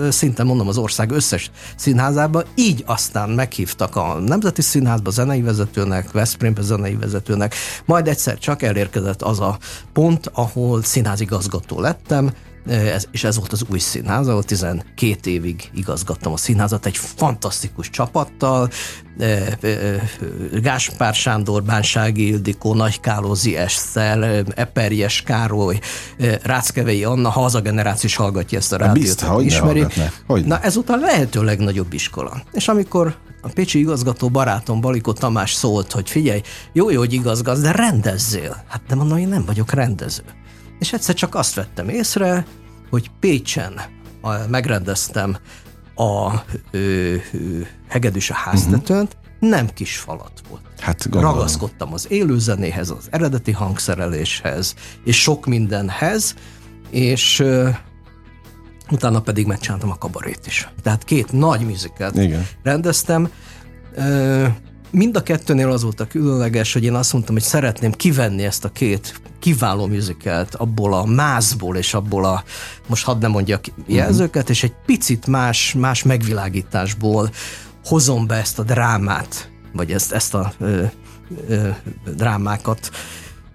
szinte 0.09 0.43
mondom 0.43 0.67
az 0.67 0.77
ország 0.77 1.11
összes 1.11 1.51
színházában, 1.75 2.43
így 2.55 2.83
aztán 2.85 3.29
meghívtak 3.29 3.95
a 3.95 4.19
Nemzeti 4.19 4.61
Színházba 4.61 5.09
zenei 5.09 5.41
vezetőnek, 5.41 6.11
Veszprémbe 6.11 6.61
zenei 6.61 6.95
vezetőnek, 6.95 7.55
majd 7.85 8.07
egyszer 8.07 8.37
csak 8.37 8.61
elérkezett 8.61 9.21
az 9.21 9.39
a 9.39 9.57
pont, 9.93 10.31
ahol 10.33 10.83
színházigazgató 10.83 11.79
lettem, 11.79 12.31
ez, 12.67 13.07
és 13.11 13.23
ez 13.23 13.37
volt 13.37 13.51
az 13.51 13.65
új 13.69 13.79
színház, 13.79 14.27
ahol 14.27 14.43
12 14.43 15.29
évig 15.29 15.69
igazgattam 15.73 16.33
a 16.33 16.37
színházat, 16.37 16.85
egy 16.85 16.97
fantasztikus 16.97 17.89
csapattal, 17.89 18.69
Gáspár 20.53 21.13
Sándor, 21.13 21.63
Bánsági 21.63 22.27
Ildikó, 22.27 22.73
Nagy 22.73 22.99
Kálózi 22.99 23.57
Eszter, 23.57 24.43
Eperjes 24.55 25.21
Károly, 25.21 25.79
Ráckevei 26.43 27.03
Anna, 27.03 27.29
ha 27.29 27.43
az 27.43 27.55
a 27.55 27.61
generáció 27.61 28.09
is 28.09 28.15
hallgatja 28.15 28.57
ezt 28.57 28.73
a 28.73 28.77
rádiót, 28.77 29.05
Biztos, 29.05 29.27
hogy 29.27 29.45
ismeri. 29.45 29.85
Hogy 30.27 30.45
Na 30.45 30.59
ezúttal 30.59 30.99
lehető 30.99 31.43
legnagyobb 31.43 31.93
iskola. 31.93 32.43
És 32.51 32.67
amikor 32.67 33.15
a 33.41 33.49
Pécsi 33.53 33.79
igazgató 33.79 34.29
barátom 34.29 34.81
Balikó 34.81 35.13
Tamás 35.13 35.53
szólt, 35.53 35.91
hogy 35.91 36.09
figyelj, 36.09 36.41
jó, 36.73 36.89
jó, 36.89 36.99
hogy 36.99 37.13
igazgatsz, 37.13 37.59
de 37.59 37.71
rendezzél. 37.71 38.63
Hát 38.67 38.81
de 38.87 38.95
mondom, 38.95 39.17
én 39.17 39.27
nem 39.27 39.45
vagyok 39.45 39.71
rendező. 39.71 40.23
És 40.79 40.93
egyszer 40.93 41.15
csak 41.15 41.35
azt 41.35 41.53
vettem 41.53 41.89
észre, 41.89 42.45
hogy 42.89 43.11
Pécsen 43.19 43.81
megrendeztem 44.49 45.37
a 45.95 46.33
ö, 46.71 46.77
ö, 47.33 47.61
hegedűs 47.89 48.29
a 48.29 48.33
háztetőnt, 48.33 49.17
uh-huh. 49.17 49.49
nem 49.49 49.67
kis 49.69 49.97
falat 49.97 50.41
volt. 50.49 50.61
Hát 50.79 51.09
gondolom. 51.09 51.35
Ragaszkodtam 51.35 51.93
az 51.93 52.11
élőzenéhez, 52.11 52.89
az 52.89 53.07
eredeti 53.09 53.51
hangszereléshez, 53.51 54.75
és 55.03 55.21
sok 55.21 55.45
mindenhez, 55.45 56.35
és 56.89 57.39
ö, 57.39 57.69
utána 58.91 59.21
pedig 59.21 59.45
megcsináltam 59.45 59.91
a 59.91 59.97
kabarét 59.97 60.47
is. 60.47 60.69
Tehát 60.81 61.03
két 61.03 61.31
nagy 61.31 61.61
műzikát 61.61 62.19
rendeztem. 62.63 63.29
Ö, 63.95 64.47
mind 64.91 65.15
a 65.15 65.23
kettőnél 65.23 65.71
az 65.71 65.83
volt 65.83 65.99
a 65.99 66.07
különleges, 66.07 66.73
hogy 66.73 66.83
én 66.83 66.93
azt 66.93 67.13
mondtam, 67.13 67.33
hogy 67.33 67.43
szeretném 67.43 67.91
kivenni 67.91 68.43
ezt 68.43 68.65
a 68.65 68.69
két 68.69 69.21
kiváló 69.39 69.85
műzikelt 69.85 70.55
abból 70.55 70.93
a 70.93 71.05
mászból 71.05 71.77
és 71.77 71.93
abból 71.93 72.25
a, 72.25 72.43
most 72.87 73.05
hadd 73.05 73.19
nem 73.19 73.31
mondjak 73.31 73.65
jelzőket, 73.85 74.41
uh-huh. 74.41 74.49
és 74.49 74.63
egy 74.63 74.73
picit 74.85 75.27
más, 75.27 75.73
más 75.73 76.03
megvilágításból 76.03 77.29
hozom 77.85 78.27
be 78.27 78.35
ezt 78.35 78.59
a 78.59 78.63
drámát, 78.63 79.49
vagy 79.73 79.91
ezt, 79.91 80.11
ezt 80.11 80.33
a 80.33 80.53
ö, 80.59 80.83
ö, 81.47 81.69
drámákat. 82.15 82.89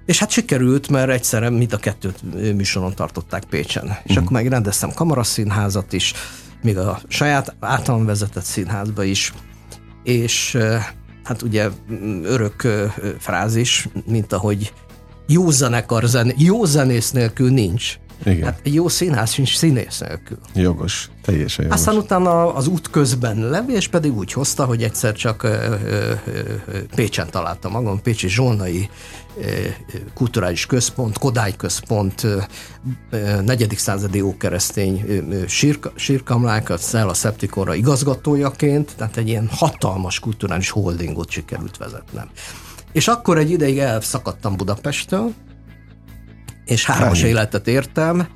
És 0.07 0.19
hát 0.19 0.31
sikerült, 0.31 0.89
mert 0.89 1.11
egyszerre 1.11 1.51
mind 1.51 1.73
a 1.73 1.77
kettőt 1.77 2.23
műsoron 2.55 2.95
tartották 2.95 3.45
Pécsen. 3.45 3.85
Uh-huh. 3.85 3.99
És 4.05 4.15
mhm. 4.15 4.21
akkor 4.21 4.33
megrendeztem 4.33 4.93
kamaraszínházat 4.95 5.93
is, 5.93 6.13
még 6.63 6.79
a 6.79 7.01
saját 7.09 7.55
általam 7.61 8.05
vezetett 8.05 8.45
színházba 8.45 9.05
is, 9.05 9.33
és 10.03 10.59
hát 11.23 11.43
ugye 11.43 11.69
örök 12.23 12.67
frázis, 13.19 13.89
mint 14.07 14.33
ahogy 14.33 14.73
jó 15.27 15.51
zenekar, 15.51 16.05
zen, 16.05 16.33
jó 16.37 16.65
zenész 16.65 17.11
nélkül 17.11 17.51
nincs. 17.51 17.99
Igen. 18.25 18.45
Hát 18.45 18.61
jó 18.63 18.89
színház 18.89 19.33
sincs 19.33 19.57
színész 19.57 19.99
nélkül. 19.99 20.39
Jogos, 20.55 21.11
teljesen 21.23 21.65
jogos. 21.65 21.79
Aztán 21.79 21.97
utána 21.97 22.55
az 22.55 22.67
út 22.67 22.91
közben 22.91 23.39
levés 23.39 23.89
pedig 23.89 24.17
úgy 24.17 24.33
hozta, 24.33 24.65
hogy 24.65 24.83
egyszer 24.83 25.13
csak 25.13 25.43
ö, 25.43 25.49
ö, 25.49 26.13
ö, 26.27 26.79
Pécsen 26.95 27.31
találtam 27.31 27.73
magam, 27.73 28.03
Pécsi 28.03 28.29
Zsolnai 28.29 28.89
ö, 29.39 29.43
kulturális 30.15 30.67
központ, 30.67 31.19
Kodály 31.19 31.53
központ, 31.57 32.23
ö, 32.25 32.41
negyedik 33.43 33.79
századi 33.79 34.21
ókeresztény 34.21 35.25
sírka, 35.47 35.93
sírkamlák, 35.95 36.71
a 36.71 36.77
Szella 36.77 37.15
Szeptikorra 37.15 37.75
igazgatójaként, 37.75 38.93
tehát 38.97 39.17
egy 39.17 39.29
ilyen 39.29 39.49
hatalmas 39.51 40.21
kulturális 40.21 40.71
holdingot 40.71 41.31
sikerült 41.31 41.77
vezetnem. 41.77 42.29
És 42.93 43.09
akkor 43.09 43.39
egy 43.39 43.51
ideig 43.51 43.79
elszakadtam 43.79 44.57
Budapesttől, 44.57 45.33
és 46.71 46.85
hármas 46.85 47.21
Hány. 47.21 47.31
életet 47.31 47.69
értem, 47.69 48.29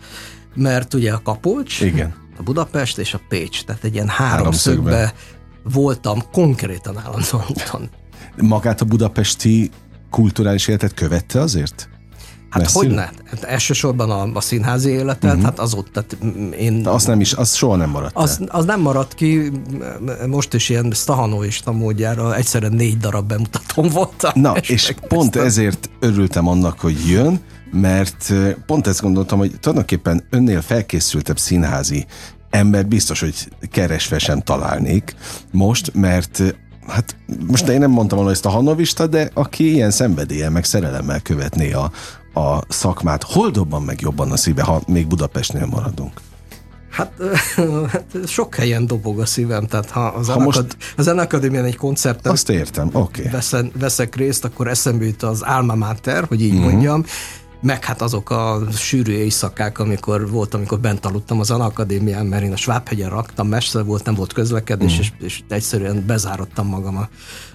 mert 0.54 0.94
ugye 0.94 1.12
a 1.12 1.22
Kapolcs, 1.22 1.80
Igen. 1.80 2.14
a 2.38 2.42
Budapest 2.42 2.98
és 2.98 3.14
a 3.14 3.20
Pécs, 3.28 3.64
tehát 3.64 3.84
egy 3.84 3.94
ilyen 3.94 4.08
háromszögbe 4.08 5.14
voltam 5.62 6.22
konkrétan 6.32 6.98
állandóan 6.98 7.44
úton. 7.48 7.88
Magát 8.36 8.80
a 8.80 8.84
budapesti 8.84 9.70
kulturális 10.10 10.68
életet 10.68 10.94
követte 10.94 11.40
azért? 11.40 11.88
Hát 12.50 12.70
hogy 12.70 12.88
ne? 12.88 13.02
Hát 13.02 13.42
elsősorban 13.42 14.10
a, 14.10 14.36
a 14.36 14.40
színházi 14.40 14.90
életet, 14.90 15.30
uh-huh. 15.30 15.42
hát 15.42 15.58
azóta 15.58 16.02
tehát 16.02 16.24
én... 16.54 16.82
De 16.82 16.90
azt 16.90 17.06
nem 17.06 17.20
is, 17.20 17.32
az 17.32 17.54
soha 17.54 17.76
nem 17.76 17.90
maradt 17.90 18.16
az, 18.16 18.40
az 18.46 18.64
nem 18.64 18.80
maradt 18.80 19.14
ki, 19.14 19.52
most 20.26 20.54
is 20.54 20.68
ilyen 20.68 20.92
Stahanoista 20.94 21.72
módjára 21.72 22.36
egyszerűen 22.36 22.72
négy 22.72 22.98
darab 22.98 23.28
bemutatom 23.28 23.88
volt. 23.88 24.32
Na, 24.34 24.56
és, 24.56 24.68
és 24.68 24.94
pont 25.08 25.36
ezért 25.36 25.90
örültem 26.00 26.48
annak, 26.48 26.80
hogy 26.80 27.08
jön, 27.08 27.40
mert 27.74 28.32
pont 28.66 28.86
ezt 28.86 29.00
gondoltam, 29.00 29.38
hogy 29.38 29.52
tulajdonképpen 29.60 30.24
önnél 30.30 30.60
felkészültebb 30.60 31.38
színházi 31.38 32.06
ember 32.50 32.86
biztos, 32.86 33.20
hogy 33.20 33.48
keresve 33.70 34.18
sem 34.18 34.40
találnék 34.40 35.14
most, 35.50 35.94
mert 35.94 36.42
hát 36.86 37.16
most 37.46 37.68
én 37.68 37.78
nem 37.78 37.90
mondtam 37.90 38.18
volna 38.18 38.32
ezt 38.32 38.46
a 38.46 38.48
hanovista, 38.48 39.06
de 39.06 39.30
aki 39.34 39.72
ilyen 39.72 39.90
szenvedélyen, 39.90 40.52
meg 40.52 40.64
szerelemmel 40.64 41.20
követné 41.20 41.72
a, 41.72 41.90
a 42.40 42.62
szakmát, 42.68 43.22
hol 43.22 43.50
dobban 43.50 43.82
meg 43.82 44.00
jobban 44.00 44.30
a 44.30 44.36
szíve, 44.36 44.62
ha 44.62 44.82
még 44.86 45.06
Budapestnél 45.06 45.66
maradunk? 45.66 46.20
Hát, 46.90 47.12
hát 47.88 48.04
sok 48.26 48.54
helyen 48.54 48.86
dobog 48.86 49.20
a 49.20 49.26
szívem, 49.26 49.66
tehát 49.66 49.90
ha 49.90 50.06
az, 50.06 50.28
ha 50.28 50.38
most... 50.38 50.76
a 50.96 51.02
Zenakadémián 51.02 51.64
egy 51.64 51.76
koncerten 51.76 52.32
Azt 52.32 52.48
értem. 52.48 52.90
Okay. 52.92 53.30
veszek 53.78 54.16
részt, 54.16 54.44
akkor 54.44 54.68
eszembe 54.68 55.04
jut 55.04 55.22
az 55.22 55.42
Alma 55.42 55.74
Mater, 55.74 56.24
hogy 56.24 56.42
így 56.42 56.54
uh-huh. 56.54 56.70
mondjam, 56.70 57.04
meg 57.64 57.84
hát 57.84 58.02
azok 58.02 58.30
a 58.30 58.60
sűrű 58.72 59.12
éjszakák, 59.12 59.78
amikor 59.78 60.30
volt, 60.30 60.54
amikor 60.54 60.80
bent 60.80 61.06
aludtam 61.06 61.40
az 61.40 61.50
Akadémián, 61.50 62.26
mert 62.26 62.42
én 62.42 62.52
a 62.52 62.56
Svábhegyen 62.56 63.10
raktam, 63.10 63.48
mester 63.48 63.84
volt, 63.84 64.04
nem 64.04 64.14
volt 64.14 64.32
közlekedés, 64.32 64.96
mm. 64.96 64.98
és, 64.98 65.12
és 65.20 65.42
egyszerűen 65.48 66.04
bezárodtam 66.06 66.66
magam 66.66 66.96
a, 66.96 67.08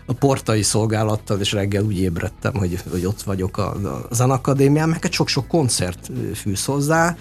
a 0.06 0.14
portai 0.14 0.62
szolgálattal, 0.62 1.40
és 1.40 1.52
reggel 1.52 1.84
úgy 1.84 2.00
ébredtem, 2.00 2.54
hogy, 2.54 2.80
hogy 2.92 3.06
ott 3.06 3.22
vagyok 3.22 3.58
a, 3.58 3.76
a 4.10 4.24
Akadémián, 4.24 4.90
meg 4.90 5.00
egy 5.02 5.14
sok-sok 5.14 5.48
koncert 5.48 6.12
fűsz 6.36 6.66
hozzá, 6.66 7.16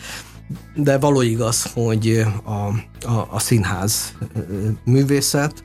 de 0.74 0.98
való 0.98 1.20
igaz, 1.20 1.72
hogy 1.72 2.26
a, 2.44 2.50
a, 3.08 3.28
a 3.30 3.38
színház 3.38 4.12
művészet, 4.84 5.64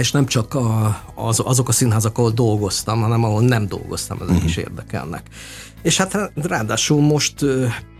és 0.00 0.12
nem 0.12 0.26
csak 0.26 0.54
a, 0.54 1.00
az, 1.14 1.40
azok 1.44 1.68
a 1.68 1.72
színházak, 1.72 2.18
ahol 2.18 2.30
dolgoztam, 2.30 3.00
hanem 3.00 3.24
ahol 3.24 3.42
nem 3.42 3.66
dolgoztam, 3.66 4.16
ezek 4.16 4.30
uh-huh. 4.30 4.48
is 4.48 4.56
érdekelnek. 4.56 5.22
És 5.82 5.96
hát 5.96 6.32
ráadásul 6.34 7.00
most 7.00 7.44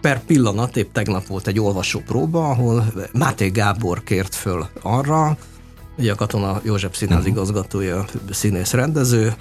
per 0.00 0.24
pillanat, 0.24 0.76
épp 0.76 0.92
tegnap 0.92 1.26
volt 1.26 1.46
egy 1.46 1.60
olvasópróba, 1.60 2.48
ahol 2.48 2.92
Máté 3.12 3.48
Gábor 3.48 4.02
kért 4.02 4.34
föl 4.34 4.66
arra, 4.82 5.36
ugye 5.98 6.12
a 6.12 6.14
Katona 6.14 6.60
József 6.64 6.96
színház 6.96 7.18
uh-huh. 7.18 7.32
igazgatója, 7.32 8.04
színész 8.30 8.72
rendező, 8.72 9.34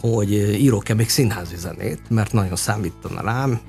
hogy 0.00 0.32
írok-e 0.32 0.94
még 0.94 1.08
színházi 1.08 1.56
zenét, 1.56 2.00
mert 2.08 2.32
nagyon 2.32 2.56
számítana 2.56 3.20
rám. 3.20 3.60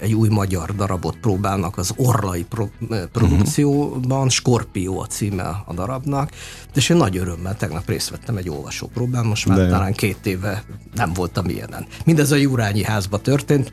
Egy 0.00 0.14
új 0.14 0.28
magyar 0.28 0.74
darabot 0.74 1.16
próbálnak 1.16 1.78
az 1.78 1.92
Orlai 1.96 2.44
pro- 2.44 2.72
produkcióban, 3.12 4.28
Skorpió 4.28 5.00
a 5.00 5.06
címe 5.06 5.62
a 5.66 5.74
darabnak, 5.74 6.30
és 6.74 6.88
én 6.88 6.96
nagy 6.96 7.16
örömmel 7.16 7.56
tegnap 7.56 7.88
részt 7.88 8.10
vettem 8.10 8.36
egy 8.36 8.48
olvasó 8.48 8.86
próbán, 8.86 9.24
most 9.24 9.46
már 9.46 9.58
De 9.58 9.68
talán 9.68 9.92
két 9.92 10.26
éve 10.26 10.64
nem 10.94 11.12
voltam 11.12 11.48
ilyenen. 11.48 11.86
Mindez 12.04 12.30
a 12.30 12.36
Jurányi 12.36 12.84
házba 12.84 13.18
történt, 13.18 13.72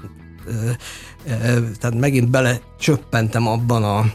tehát 1.80 2.00
megint 2.00 2.30
bele 2.30 2.60
csöppentem 2.80 3.48
abban 3.48 3.84
a 3.84 4.14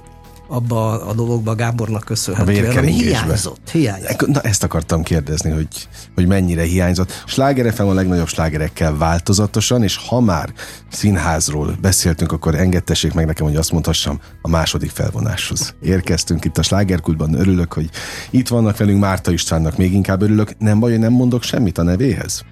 abba 0.49 1.07
a 1.07 1.15
dologba 1.15 1.55
Gábornak 1.55 2.05
köszönhetően, 2.05 2.77
ami 2.77 2.93
hiányzott. 2.93 3.71
hiányzott. 3.71 4.27
Na 4.27 4.41
ezt 4.41 4.63
akartam 4.63 5.03
kérdezni, 5.03 5.51
hogy, 5.51 5.89
hogy 6.15 6.27
mennyire 6.27 6.63
hiányzott. 6.63 7.23
Sláger 7.27 7.73
FM 7.73 7.83
a 7.83 7.93
legnagyobb 7.93 8.29
slágerekkel 8.29 8.97
változatosan, 8.97 9.83
és 9.83 9.97
ha 9.97 10.21
már 10.21 10.53
színházról 10.91 11.77
beszéltünk, 11.81 12.33
akkor 12.33 12.55
engedtessék 12.55 13.13
meg 13.13 13.27
nekem, 13.27 13.47
hogy 13.47 13.57
azt 13.57 13.73
mondhassam 13.73 14.21
a 14.43 14.49
második 14.49 14.91
felvonáshoz. 14.91 15.75
Érkeztünk 15.81 16.45
itt 16.45 16.59
a 16.59 16.63
slágerkultban, 16.63 17.35
örülök, 17.35 17.73
hogy 17.73 17.91
itt 18.31 18.49
vannak 18.49 18.77
velünk, 18.77 19.01
Márta 19.01 19.31
Istvánnak 19.33 19.77
még 19.77 19.93
inkább 19.93 20.23
örülök. 20.23 20.59
Nem 20.59 20.81
baj, 20.81 20.91
hogy 20.91 21.01
nem 21.01 21.13
mondok 21.13 21.43
semmit 21.43 21.79
a 21.79 21.83
nevéhez? 21.83 22.45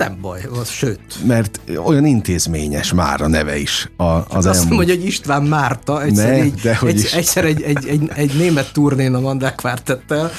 Nem 0.00 0.18
baj, 0.20 0.40
az 0.60 0.68
sőt. 0.68 1.00
Mert 1.26 1.60
olyan 1.84 2.04
intézményes 2.04 2.92
már 2.92 3.20
a 3.20 3.28
neve 3.28 3.58
is. 3.58 3.90
A, 3.96 4.04
az 4.04 4.24
hát 4.30 4.46
azt 4.46 4.68
mondom, 4.68 4.86
hogy 4.86 5.04
István 5.04 5.42
Márta, 5.42 6.02
egyszer, 6.02 6.28
ne, 6.28 6.44
így, 6.44 6.70
egy, 6.82 6.98
is. 6.98 7.12
egyszer 7.12 7.44
egy, 7.44 7.62
egy, 7.62 7.86
egy, 7.86 8.10
egy 8.14 8.36
német 8.38 8.72
turnén 8.72 9.14
a 9.14 9.20
Mandák 9.20 9.54
Kvártettel 9.54 10.30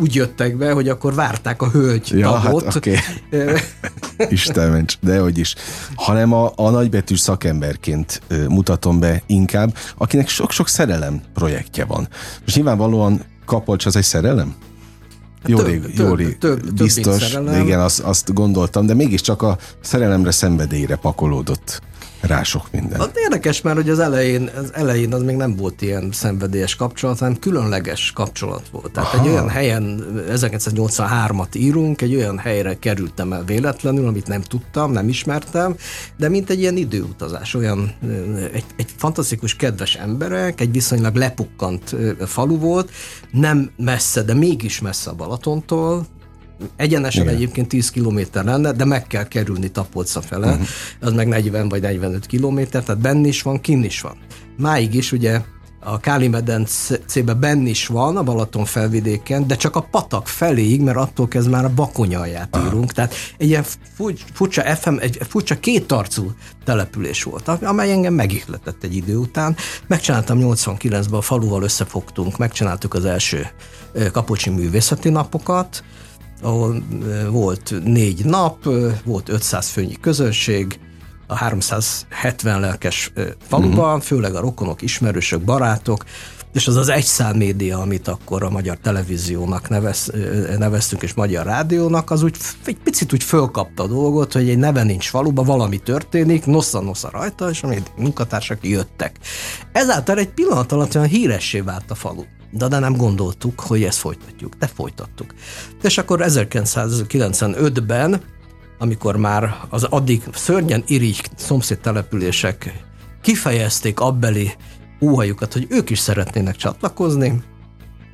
úgy 0.00 0.14
jöttek 0.14 0.56
be, 0.56 0.72
hogy 0.72 0.88
akkor 0.88 1.14
várták 1.14 1.62
a 1.62 1.70
hölgy 1.70 2.10
ja, 2.18 2.40
tagot. 2.42 2.64
Hát, 2.64 2.74
okay. 2.76 2.96
Isten 4.28 4.70
ments, 4.70 4.98
de 5.00 5.18
hogy 5.18 5.38
is. 5.38 5.54
Hanem 5.94 6.32
a, 6.32 6.52
a 6.56 6.70
nagybetűs 6.70 7.20
szakemberként 7.20 8.22
mutatom 8.48 9.00
be 9.00 9.22
inkább, 9.26 9.76
akinek 9.96 10.28
sok-sok 10.28 10.68
szerelem 10.68 11.22
projektje 11.34 11.84
van. 11.84 12.08
Most 12.44 12.56
nyilvánvalóan 12.56 13.24
Kapolcs 13.46 13.86
az 13.86 13.96
egy 13.96 14.02
szerelem? 14.02 14.54
Jó 15.46 15.58
rég, 15.58 15.82
jó 15.94 16.14
rég, 16.14 16.38
több, 16.38 16.72
biztos, 16.72 17.30
több 17.30 17.56
igen, 17.56 17.80
azt, 17.80 18.00
azt 18.00 18.34
gondoltam, 18.34 18.86
de 18.86 18.94
mégiscsak 18.94 19.42
a 19.42 19.58
szerelemre, 19.80 20.30
szenvedélyre 20.30 20.96
pakolódott 20.96 21.82
rá 22.26 22.42
sok 22.42 22.70
minden. 22.70 23.00
Az 23.00 23.10
érdekes, 23.14 23.60
mert 23.60 23.76
hogy 23.76 23.90
az 23.90 23.98
elején, 23.98 24.50
az 24.56 24.70
elején 24.74 25.12
az 25.14 25.22
még 25.22 25.36
nem 25.36 25.56
volt 25.56 25.82
ilyen 25.82 26.08
szenvedélyes 26.12 26.76
kapcsolat, 26.76 27.18
hanem 27.18 27.38
különleges 27.38 28.12
kapcsolat 28.12 28.68
volt. 28.70 28.92
Tehát 28.92 29.14
Aha. 29.14 29.22
egy 29.22 29.30
olyan 29.30 29.48
helyen, 29.48 30.04
1983-at 30.30 31.56
írunk, 31.56 32.02
egy 32.02 32.14
olyan 32.14 32.38
helyre 32.38 32.78
kerültem 32.78 33.32
el 33.32 33.44
véletlenül, 33.44 34.06
amit 34.06 34.26
nem 34.26 34.42
tudtam, 34.42 34.92
nem 34.92 35.08
ismertem, 35.08 35.76
de 36.16 36.28
mint 36.28 36.50
egy 36.50 36.60
ilyen 36.60 36.76
időutazás, 36.76 37.54
olyan 37.54 37.94
egy, 38.52 38.64
egy 38.76 38.90
fantasztikus, 38.96 39.56
kedves 39.56 39.94
emberek, 39.94 40.60
egy 40.60 40.72
viszonylag 40.72 41.14
lepukkant 41.14 41.96
falu 42.26 42.58
volt, 42.58 42.90
nem 43.30 43.70
messze, 43.76 44.22
de 44.22 44.34
mégis 44.34 44.80
messze 44.80 45.10
a 45.10 45.14
Balatontól, 45.14 46.06
Egyenesen 46.76 47.22
Igen. 47.22 47.34
egyébként 47.34 47.68
10 47.68 47.90
kilométer 47.90 48.44
lenne, 48.44 48.72
de 48.72 48.84
meg 48.84 49.06
kell 49.06 49.28
kerülni 49.28 49.70
Tapolca 49.70 50.20
fele, 50.20 50.50
uh-huh. 50.50 50.66
az 51.00 51.12
meg 51.12 51.28
40 51.28 51.68
vagy 51.68 51.80
45 51.80 52.26
kilométer, 52.26 52.82
tehát 52.82 53.00
benn 53.00 53.24
is 53.24 53.42
van, 53.42 53.60
kin 53.60 53.84
is 53.84 54.00
van. 54.00 54.16
Máig 54.56 54.94
is 54.94 55.12
ugye 55.12 55.40
a 55.86 55.98
Káli 55.98 56.28
medencébe 56.28 57.34
benn 57.34 57.66
is 57.66 57.86
van, 57.86 58.16
a 58.16 58.22
Balaton 58.22 58.64
felvidéken, 58.64 59.46
de 59.46 59.56
csak 59.56 59.76
a 59.76 59.80
patak 59.80 60.28
feléig, 60.28 60.80
mert 60.80 60.96
attól 60.96 61.28
kezd 61.28 61.50
már 61.50 61.64
a 61.64 61.74
bakonyalját 61.74 62.58
írunk. 62.66 62.92
Tehát 62.92 63.14
egy 63.38 63.48
ilyen 63.48 63.64
furcsa 64.32 64.62
FM, 64.76 64.96
egy 64.98 65.18
furcsa 65.28 65.60
kétarcú 65.60 66.32
település 66.64 67.22
volt, 67.22 67.48
amely 67.48 67.92
engem 67.92 68.14
megihletett 68.14 68.82
egy 68.82 68.96
idő 68.96 69.16
után. 69.16 69.56
Megcsináltam 69.86 70.38
89-ben, 70.40 71.18
a 71.18 71.20
faluval 71.20 71.62
összefogtunk, 71.62 72.38
megcsináltuk 72.38 72.94
az 72.94 73.04
első 73.04 73.46
Kapocsi 74.12 74.50
művészeti 74.50 75.08
napokat, 75.08 75.84
ahol 76.44 76.82
volt 77.30 77.74
négy 77.84 78.24
nap, 78.24 78.68
volt 79.04 79.28
500 79.28 79.68
főnyi 79.68 79.96
közönség, 80.00 80.78
a 81.26 81.34
370 81.34 82.60
lelkes 82.60 83.12
faluban, 83.48 83.84
uh-huh. 83.84 84.02
főleg 84.02 84.34
a 84.34 84.40
rokonok, 84.40 84.82
ismerősök, 84.82 85.40
barátok, 85.40 86.04
és 86.52 86.66
az 86.66 86.76
az 86.76 86.88
egyszám 86.88 87.36
média, 87.36 87.78
amit 87.80 88.08
akkor 88.08 88.42
a 88.42 88.50
magyar 88.50 88.76
televíziónak 88.76 89.68
nevez, 89.68 90.12
neveztünk, 90.58 91.02
és 91.02 91.14
magyar 91.14 91.46
rádiónak, 91.46 92.10
az 92.10 92.22
úgy 92.22 92.36
egy 92.64 92.78
picit 92.84 93.12
úgy 93.12 93.22
fölkapta 93.22 93.82
a 93.82 93.86
dolgot, 93.86 94.32
hogy 94.32 94.48
egy 94.48 94.58
neve 94.58 94.82
nincs 94.82 95.08
faluba, 95.08 95.42
valami 95.42 95.78
történik, 95.78 96.46
nosza-nosza 96.46 97.10
rajta, 97.12 97.50
és 97.50 97.62
a 97.62 97.68
munkatársak 97.96 98.58
jöttek. 98.62 99.18
Ezáltal 99.72 100.18
egy 100.18 100.28
pillanat 100.28 100.72
alatt 100.72 100.94
olyan 100.94 101.08
híressé 101.08 101.60
vált 101.60 101.90
a 101.90 101.94
falu 101.94 102.22
de, 102.56 102.68
de 102.68 102.78
nem 102.78 102.96
gondoltuk, 102.96 103.60
hogy 103.60 103.82
ezt 103.82 103.98
folytatjuk. 103.98 104.54
De 104.54 104.66
folytattuk. 104.66 105.34
És 105.82 105.98
akkor 105.98 106.20
1995-ben, 106.22 108.20
amikor 108.78 109.16
már 109.16 109.54
az 109.68 109.84
addig 109.84 110.22
szörnyen 110.32 110.82
irigy 110.86 111.30
szomszéd 111.36 111.78
települések 111.78 112.84
kifejezték 113.22 114.00
abbeli 114.00 114.52
óhajukat, 115.00 115.52
hogy 115.52 115.66
ők 115.70 115.90
is 115.90 115.98
szeretnének 115.98 116.56
csatlakozni, 116.56 117.42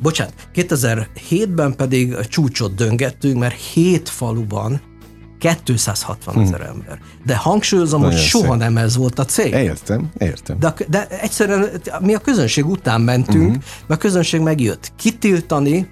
bocsánat, 0.02 0.34
2007-ben 0.54 1.76
pedig 1.76 2.14
a 2.14 2.24
csúcsot 2.24 2.74
döngettünk, 2.74 3.38
mert 3.38 3.54
hét 3.54 4.08
faluban 4.08 4.80
260 5.38 6.40
ezer 6.40 6.60
hmm. 6.60 6.68
ember. 6.68 6.98
De 7.24 7.36
hangsúlyozom, 7.36 8.00
Nagyon 8.00 8.18
hogy 8.18 8.26
soha 8.26 8.50
szép. 8.50 8.60
nem 8.60 8.76
ez 8.76 8.96
volt 8.96 9.18
a 9.18 9.24
cél. 9.24 9.54
Értem, 9.54 10.10
értem. 10.18 10.58
De, 10.58 10.74
de 10.88 11.06
egyszerűen 11.08 11.68
mi 12.00 12.14
a 12.14 12.18
közönség 12.18 12.66
után 12.66 13.00
mentünk, 13.00 13.48
uh-huh. 13.48 13.62
mert 13.86 14.00
a 14.00 14.04
közönség 14.04 14.40
megjött. 14.40 14.92
Kitiltani 14.96 15.88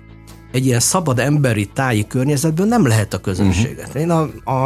egy 0.52 0.66
ilyen 0.66 0.80
szabad 0.80 1.18
emberi 1.18 1.66
táji 1.66 2.06
környezetből 2.06 2.66
nem 2.66 2.86
lehet 2.86 3.14
a 3.14 3.18
közönséget. 3.18 3.86
Uh-huh. 3.86 4.02
Én 4.02 4.10
a, 4.10 4.28
a, 4.44 4.64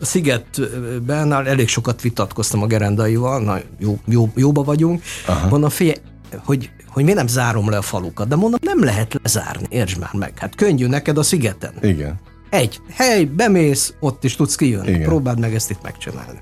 a 0.00 0.04
Szigetben 0.04 1.32
elég 1.32 1.68
sokat 1.68 2.00
vitatkoztam 2.00 2.62
a 2.62 2.66
gerendaival, 2.66 3.40
na, 3.40 3.58
jó, 3.78 3.98
jó, 4.06 4.30
jóba 4.34 4.62
vagyunk. 4.62 5.02
Aha. 5.26 5.48
Mondom, 5.48 5.70
figyelj, 5.70 5.96
hogy 6.44 6.70
hogy 6.90 7.02
miért 7.02 7.18
nem 7.18 7.26
zárom 7.26 7.70
le 7.70 7.76
a 7.76 7.82
falukat. 7.82 8.28
De 8.28 8.36
mondom, 8.36 8.60
nem 8.62 8.84
lehet 8.84 9.20
lezárni, 9.22 9.66
értsd 9.68 9.98
már 9.98 10.12
meg. 10.12 10.32
Hát 10.38 10.54
könnyű 10.54 10.86
neked 10.86 11.18
a 11.18 11.22
szigeten. 11.22 11.72
Igen. 11.82 12.20
Egy 12.50 12.80
hely, 12.92 13.24
bemész, 13.24 13.94
ott 14.00 14.24
is 14.24 14.36
tudsz 14.36 14.54
kijönni. 14.54 14.90
Igen. 14.90 15.02
Próbáld 15.02 15.38
meg 15.38 15.54
ezt 15.54 15.70
itt 15.70 15.82
megcsinálni. 15.82 16.40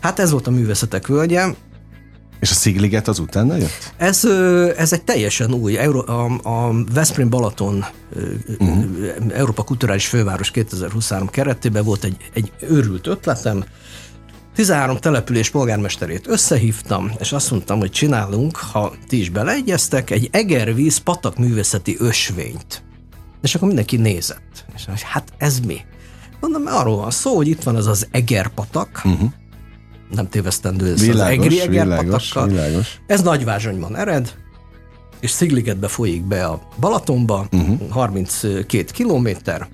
Hát 0.00 0.18
ez 0.18 0.30
volt 0.30 0.46
a 0.46 0.50
művészetek 0.50 1.06
völgye, 1.06 1.46
És 2.40 2.50
a 2.50 2.54
Szigliget 2.54 3.08
az 3.08 3.18
utána 3.18 3.56
jött? 3.56 3.92
Ez, 3.96 4.24
ez 4.76 4.92
egy 4.92 5.02
teljesen 5.02 5.54
új, 5.54 5.78
Euró, 5.78 6.04
a, 6.06 6.24
a 6.42 6.84
Veszprém 6.94 7.28
Balaton 7.28 7.84
uh-huh. 8.58 8.84
Európa 9.28 9.62
Kulturális 9.62 10.06
Főváros 10.06 10.50
2023 10.50 11.28
keretében 11.28 11.84
volt 11.84 12.04
egy, 12.04 12.16
egy 12.32 12.52
őrült 12.60 13.06
ötletem, 13.06 13.64
13 14.58 14.96
település 14.96 15.50
polgármesterét 15.50 16.26
összehívtam, 16.26 17.12
és 17.18 17.32
azt 17.32 17.50
mondtam, 17.50 17.78
hogy 17.78 17.90
csinálunk, 17.90 18.56
ha 18.56 18.92
ti 19.08 19.20
is 19.20 19.30
beleegyeztek, 19.30 20.10
egy 20.10 20.28
egervíz 20.32 20.96
patakművészeti 20.98 21.96
ösvényt. 21.98 22.82
És 23.42 23.54
akkor 23.54 23.66
mindenki 23.66 23.96
nézett. 23.96 24.64
És 24.74 24.86
mondja, 24.86 25.06
hát 25.06 25.32
ez 25.36 25.60
mi? 25.60 25.80
Mondom, 26.40 26.62
arról 26.66 26.96
van 26.96 27.10
szó, 27.10 27.36
hogy 27.36 27.48
itt 27.48 27.62
van 27.62 27.76
az 27.76 27.86
az 27.86 28.06
egerpatak, 28.10 29.02
uh-huh. 29.04 29.30
nem 30.10 30.28
tévesztendő, 30.28 30.92
ez 30.92 31.00
világos, 31.00 31.46
az 31.46 31.52
egri 31.52 31.60
egerpatakkal. 31.60 32.46
Világos. 32.46 33.00
Ez 33.06 33.22
Nagyvázsonyban 33.22 33.96
ered, 33.96 34.34
és 35.20 35.30
Szigligetbe 35.30 35.88
folyik 35.88 36.24
be 36.24 36.44
a 36.44 36.68
Balatonba, 36.80 37.48
uh-huh. 37.52 37.90
32 37.90 38.84
kilométer, 38.92 39.68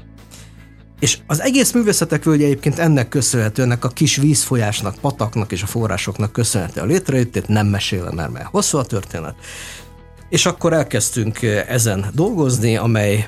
és 1.01 1.19
az 1.27 1.41
egész 1.41 1.73
művészetek 1.73 2.25
völgye 2.25 2.45
egyébként 2.45 2.79
ennek 2.79 3.09
köszönhető, 3.09 3.63
ennek 3.63 3.85
a 3.85 3.89
kis 3.89 4.17
vízfolyásnak, 4.17 4.95
pataknak 5.01 5.53
és 5.53 5.63
a 5.63 5.67
forrásoknak 5.67 6.33
köszönhető 6.33 6.81
a 6.81 6.85
létrejöttét, 6.85 7.49
nem 7.49 7.67
mesélem 7.67 8.19
el, 8.19 8.29
mert 8.29 8.47
hosszú 8.47 8.79
a 8.79 8.85
történet. 8.85 9.35
És 10.29 10.47
akkor 10.47 10.73
elkezdtünk 10.73 11.43
ezen 11.69 12.07
dolgozni, 12.13 12.77
amely 12.77 13.27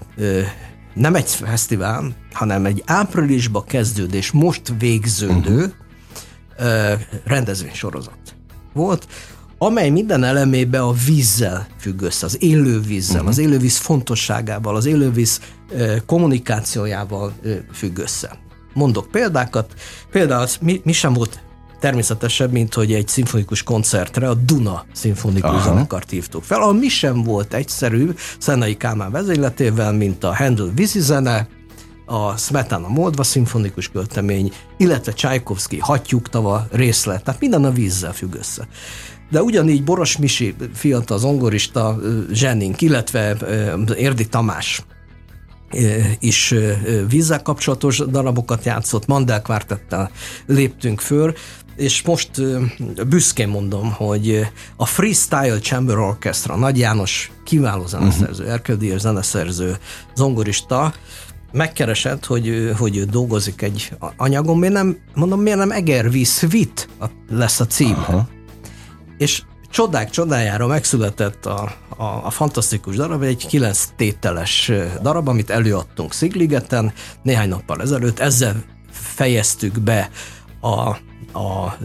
nem 0.95 1.15
egy 1.15 1.29
fesztivál, 1.29 2.17
hanem 2.33 2.65
egy 2.65 2.83
áprilisba 2.87 3.65
kezdődés, 3.65 4.31
most 4.31 4.73
végződő 4.79 5.75
uh-huh. 6.59 7.01
rendezvénysorozat 7.25 8.19
volt, 8.73 9.07
amely 9.59 9.91
minden 9.91 10.25
elemébe 10.25 10.81
a 10.81 10.93
vízzel 11.07 11.67
függ 11.79 12.03
össze, 12.03 12.27
az 12.27 12.43
élővízzel, 12.43 13.15
uh-huh. 13.15 13.29
az 13.29 13.39
élővíz 13.39 13.77
fontosságával, 13.77 14.77
az 14.77 14.87
élővíz 14.87 15.41
kommunikációjával 16.07 17.33
függ 17.73 17.99
össze. 17.99 18.39
Mondok 18.75 19.11
példákat, 19.11 19.75
például 20.11 20.47
mi, 20.61 20.81
mi 20.85 20.93
sem 20.93 21.13
volt 21.13 21.41
természetesebb, 21.81 22.53
mint 22.53 22.75
hogy 22.75 22.93
egy 22.93 23.09
szimfonikus 23.09 23.63
koncertre 23.63 24.29
a 24.29 24.35
Duna 24.35 24.85
szimfonikus 24.93 25.51
Aha. 25.51 25.63
zenekart 25.63 26.11
hívtuk 26.11 26.43
fel, 26.45 26.61
ahol 26.61 26.75
mi 26.75 26.89
sem 26.89 27.23
volt 27.23 27.55
egyszerű 27.55 28.11
Szenai 28.39 28.77
Kálmán 28.77 29.11
vezényletével, 29.11 29.93
mint 29.93 30.25
a 30.25 30.37
Handel 30.37 30.73
vízi 30.75 31.01
zene, 31.01 31.49
a 32.07 32.37
Smetana 32.37 32.89
Moldva 32.89 33.23
szimfonikus 33.23 33.89
költemény, 33.89 34.53
illetve 34.77 35.13
Csajkovszki 35.13 35.79
hattyúktava 35.79 36.67
részlet, 36.71 37.25
tehát 37.25 37.41
minden 37.41 37.65
a 37.65 37.71
vízzel 37.71 38.13
függ 38.13 38.35
össze. 38.35 38.69
De 39.31 39.43
ugyanígy 39.43 39.85
Boros 39.85 40.17
Misi, 40.17 40.55
fiatal 40.75 41.19
zongorista, 41.19 41.99
zsenink, 42.33 42.81
illetve 42.81 43.37
Érdi 43.97 44.27
Tamás 44.29 44.85
is 46.19 46.55
vízzel 47.09 47.43
kapcsolatos 47.43 47.99
darabokat 47.99 48.65
játszott, 48.65 49.07
Mandel 49.07 49.43
Quartettel 49.43 50.11
léptünk 50.47 51.01
föl, 51.01 51.35
és 51.77 52.03
most 52.03 52.31
büszkén 53.09 53.49
mondom, 53.49 53.93
hogy 53.93 54.47
a 54.77 54.87
Freestyle 54.87 55.59
Chamber 55.59 55.99
Orchestra, 55.99 56.57
Nagy 56.57 56.79
János 56.79 57.31
kiváló 57.45 57.87
zeneszerző, 57.87 58.43
uh-huh. 58.43 58.53
erköldíjas 58.53 59.01
zeneszerző, 59.01 59.77
zongorista, 60.15 60.95
megkeresett, 61.53 62.25
hogy, 62.25 62.73
hogy 62.79 62.97
ő 62.97 63.05
dolgozik 63.05 63.63
egy 63.63 63.93
anyagon, 64.17 64.59
miért 64.59 64.75
nem, 64.75 64.97
mondom, 65.15 65.41
miért 65.41 65.59
nem 65.59 65.71
Egervíz 65.71 66.39
Svit 66.39 66.89
lesz 67.31 67.61
a 67.61 67.67
cím. 67.67 67.97
Aha. 67.97 68.29
És 69.19 69.43
csodák 69.71 70.11
csodájára 70.11 70.67
megszületett 70.67 71.47
a, 71.47 71.75
a, 71.97 72.05
a 72.25 72.31
fantasztikus 72.31 72.97
darab, 72.97 73.23
egy 73.23 73.47
kilenc 73.47 73.89
tételes 73.97 74.73
darab, 75.03 75.29
amit 75.29 75.51
előadtunk 75.51 76.13
Szigligeten 76.13 76.93
néhány 77.23 77.49
nappal 77.49 77.81
ezelőtt. 77.81 78.19
Ezzel 78.19 78.65
fejeztük 78.91 79.81
be 79.81 80.11
a, 80.61 80.89
a 81.39 81.77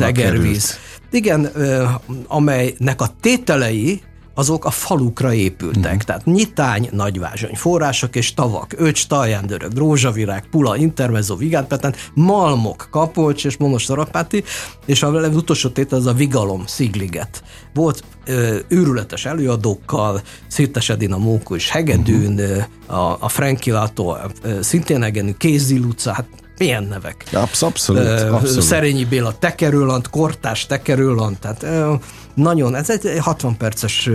Egervíz. 0.00 0.78
Igen, 1.10 1.50
amelynek 2.26 3.00
a 3.00 3.10
tételei 3.20 4.02
azok 4.34 4.64
a 4.64 4.70
falukra 4.70 5.34
épültek. 5.34 5.84
Uh-huh. 5.84 6.02
Tehát 6.02 6.24
nyitány, 6.24 6.88
nagyvázsony, 6.92 7.54
források 7.54 8.16
és 8.16 8.34
tavak, 8.34 8.74
öcs, 8.76 9.06
taljandörög, 9.06 9.72
rózsavirág, 9.76 10.48
pula, 10.50 10.76
intermezzo, 10.76 11.36
vigánpeten, 11.36 11.94
malmok, 12.14 12.88
kapolcs 12.90 13.44
és 13.44 13.56
monostorapáti, 13.56 14.44
és 14.86 15.02
az 15.02 15.36
utolsó 15.36 15.68
tétel 15.68 15.98
az 15.98 16.06
a 16.06 16.12
vigalom, 16.12 16.62
szigliget. 16.66 17.42
Volt 17.74 18.04
ö, 18.24 18.58
őrületes 18.68 19.24
előadókkal, 19.24 20.20
Szirtes 20.46 20.88
Edina 20.88 21.18
Móko 21.18 21.54
és 21.54 21.70
Hegedűn, 21.70 22.32
uh-huh. 22.32 23.00
a, 23.00 23.16
a 23.20 23.28
Frankilátó, 23.28 24.16
szintén 24.60 25.02
Egenű, 25.02 25.32
Kézi 25.32 25.78
Luca, 25.78 26.12
hát 26.12 26.26
milyen 26.60 26.84
nevek? 26.84 27.24
Absz- 27.32 27.62
abszolút, 27.62 28.06
abszolút. 28.08 28.62
Szerényi 28.62 29.04
Béla, 29.04 29.38
Tekerőland, 29.38 30.08
Kortás 30.08 30.66
Tekerőland, 30.66 31.38
tehát 31.38 31.66
nagyon, 32.34 32.74
ez 32.74 32.90
egy 32.90 33.18
60 33.18 33.56
perces 33.56 34.10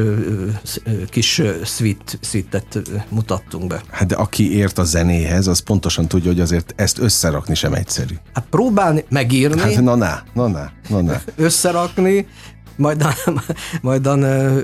kis 1.09 1.41
szvit, 1.63 2.19
szvitet 2.21 2.81
mutattunk 3.09 3.67
be. 3.67 3.81
Hát 3.91 4.07
de 4.07 4.15
aki 4.15 4.57
ért 4.57 4.77
a 4.77 4.83
zenéhez, 4.83 5.47
az 5.47 5.59
pontosan 5.59 6.07
tudja, 6.07 6.31
hogy 6.31 6.39
azért 6.39 6.73
ezt 6.75 6.99
összerakni 6.99 7.55
sem 7.55 7.73
egyszerű. 7.73 8.15
Hát 8.33 8.45
próbálni, 8.49 9.05
megírni. 9.09 9.61
Hát 9.61 9.81
na 9.81 9.95
na, 9.95 10.23
na 10.33 10.47
na, 10.47 10.71
na 10.89 11.01
na. 11.01 11.21
Összerakni, 11.35 12.27
majd, 12.75 13.05
majd 13.81 14.07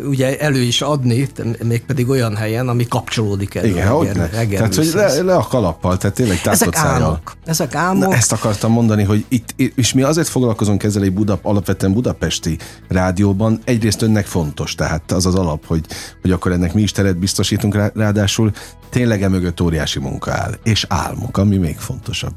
ugye 0.06 0.40
elő 0.40 0.62
is 0.62 0.82
adni, 0.82 1.30
mégpedig 1.64 2.10
olyan 2.10 2.36
helyen, 2.36 2.70
ami 2.70 2.88
kapcsolódik 2.88 3.56
elő. 3.56 3.68
Igen, 3.68 3.88
hogy 3.88 4.10
ne. 4.16 4.28
Tehát, 4.28 4.76
hogy 4.76 4.92
le, 4.94 5.22
le, 5.22 5.36
a 5.36 5.48
kalappal, 5.48 5.98
tehát 5.98 6.16
tényleg 6.16 6.40
Ezek 6.44 6.76
álmok. 6.76 7.34
Ezek 7.46 7.76
álmok. 7.76 8.10
Na, 8.10 8.16
ezt 8.16 8.32
akartam 8.32 8.72
mondani, 8.72 9.04
hogy 9.04 9.26
itt, 9.28 9.54
és 9.76 9.94
mi 9.94 10.02
azért 10.02 10.28
foglalkozunk 10.28 10.84
ezzel 10.84 11.04
egy 11.04 11.14
Buda, 11.14 11.40
alapvetően 11.42 11.94
budapesti 11.94 12.58
rádióban, 12.88 13.62
egyrészt 13.64 14.02
önnek 14.02 14.26
fontos, 14.26 14.76
tehát 14.76 15.12
az 15.12 15.26
az 15.26 15.36
alap, 15.36 15.66
hogy, 15.66 15.86
hogy 16.22 16.32
akkor 16.32 16.52
ennek 16.52 16.74
mi 16.74 16.82
is 16.82 16.92
teret 16.92 17.18
biztosítunk, 17.18 17.92
ráadásul 17.96 18.52
tényleg 18.90 19.24
emögött 19.24 19.62
óriási 19.62 20.00
munka 20.00 20.32
áll, 20.32 20.54
és 20.64 20.86
álmok, 20.90 21.38
ami 21.38 21.58
még 21.58 21.78
fontosabb 21.78 22.34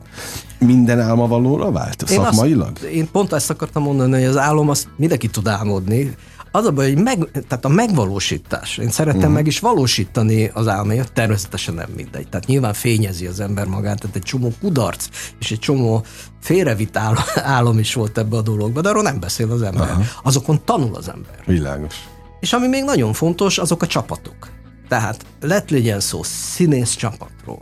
minden 0.65 1.01
álma 1.01 1.27
valóra 1.27 1.71
vált 1.71 2.03
én 2.11 2.17
szakmailag? 2.17 2.71
Azt, 2.75 2.85
én 2.85 3.11
pont 3.11 3.33
ezt 3.33 3.51
akartam 3.51 3.83
mondani, 3.83 4.13
hogy 4.13 4.25
az 4.25 4.37
álom 4.37 4.69
azt 4.69 4.89
mindenki 4.97 5.29
tud 5.29 5.49
álmodni. 5.49 6.15
Az 6.51 6.65
a 6.67 6.71
baj, 6.71 6.93
hogy 6.93 7.03
meg, 7.03 7.31
tehát 7.49 7.65
a 7.65 7.69
megvalósítás. 7.69 8.79
Én 8.79 8.91
szerettem 8.91 9.21
uh-huh. 9.21 9.35
meg 9.35 9.47
is 9.47 9.61
valósítani 9.61 10.51
az 10.55 10.69
álmaimat, 10.69 11.13
természetesen 11.13 11.75
nem 11.75 11.91
mindegy. 11.97 12.29
Tehát 12.29 12.47
nyilván 12.47 12.73
fényezi 12.73 13.27
az 13.27 13.41
ember 13.41 13.67
magát, 13.67 14.01
tehát 14.01 14.17
egy 14.17 14.23
csomó 14.23 14.53
kudarc 14.61 15.09
és 15.41 15.51
egy 15.51 15.59
csomó 15.59 16.05
félrevitt 16.41 16.97
álom, 16.97 17.23
álom 17.35 17.79
is 17.79 17.95
volt 17.95 18.19
ebbe 18.19 18.37
a 18.37 18.43
dologba, 18.43 18.81
de 18.81 18.89
arról 18.89 19.03
nem 19.03 19.21
beszél 19.21 19.51
az 19.51 19.63
ember. 19.63 19.89
Uh-huh. 19.91 20.05
Azokon 20.23 20.65
tanul 20.65 20.95
az 20.95 21.09
ember. 21.09 21.43
Világos. 21.47 21.95
És 22.41 22.53
ami 22.53 22.67
még 22.67 22.85
nagyon 22.85 23.13
fontos, 23.13 23.59
azok 23.59 23.83
a 23.83 23.87
csapatok. 23.87 24.49
Tehát 24.89 25.25
lett 25.41 25.71
legyen 25.71 26.01
szó 26.01 26.23
színész 26.23 26.95
csapatról, 26.95 27.61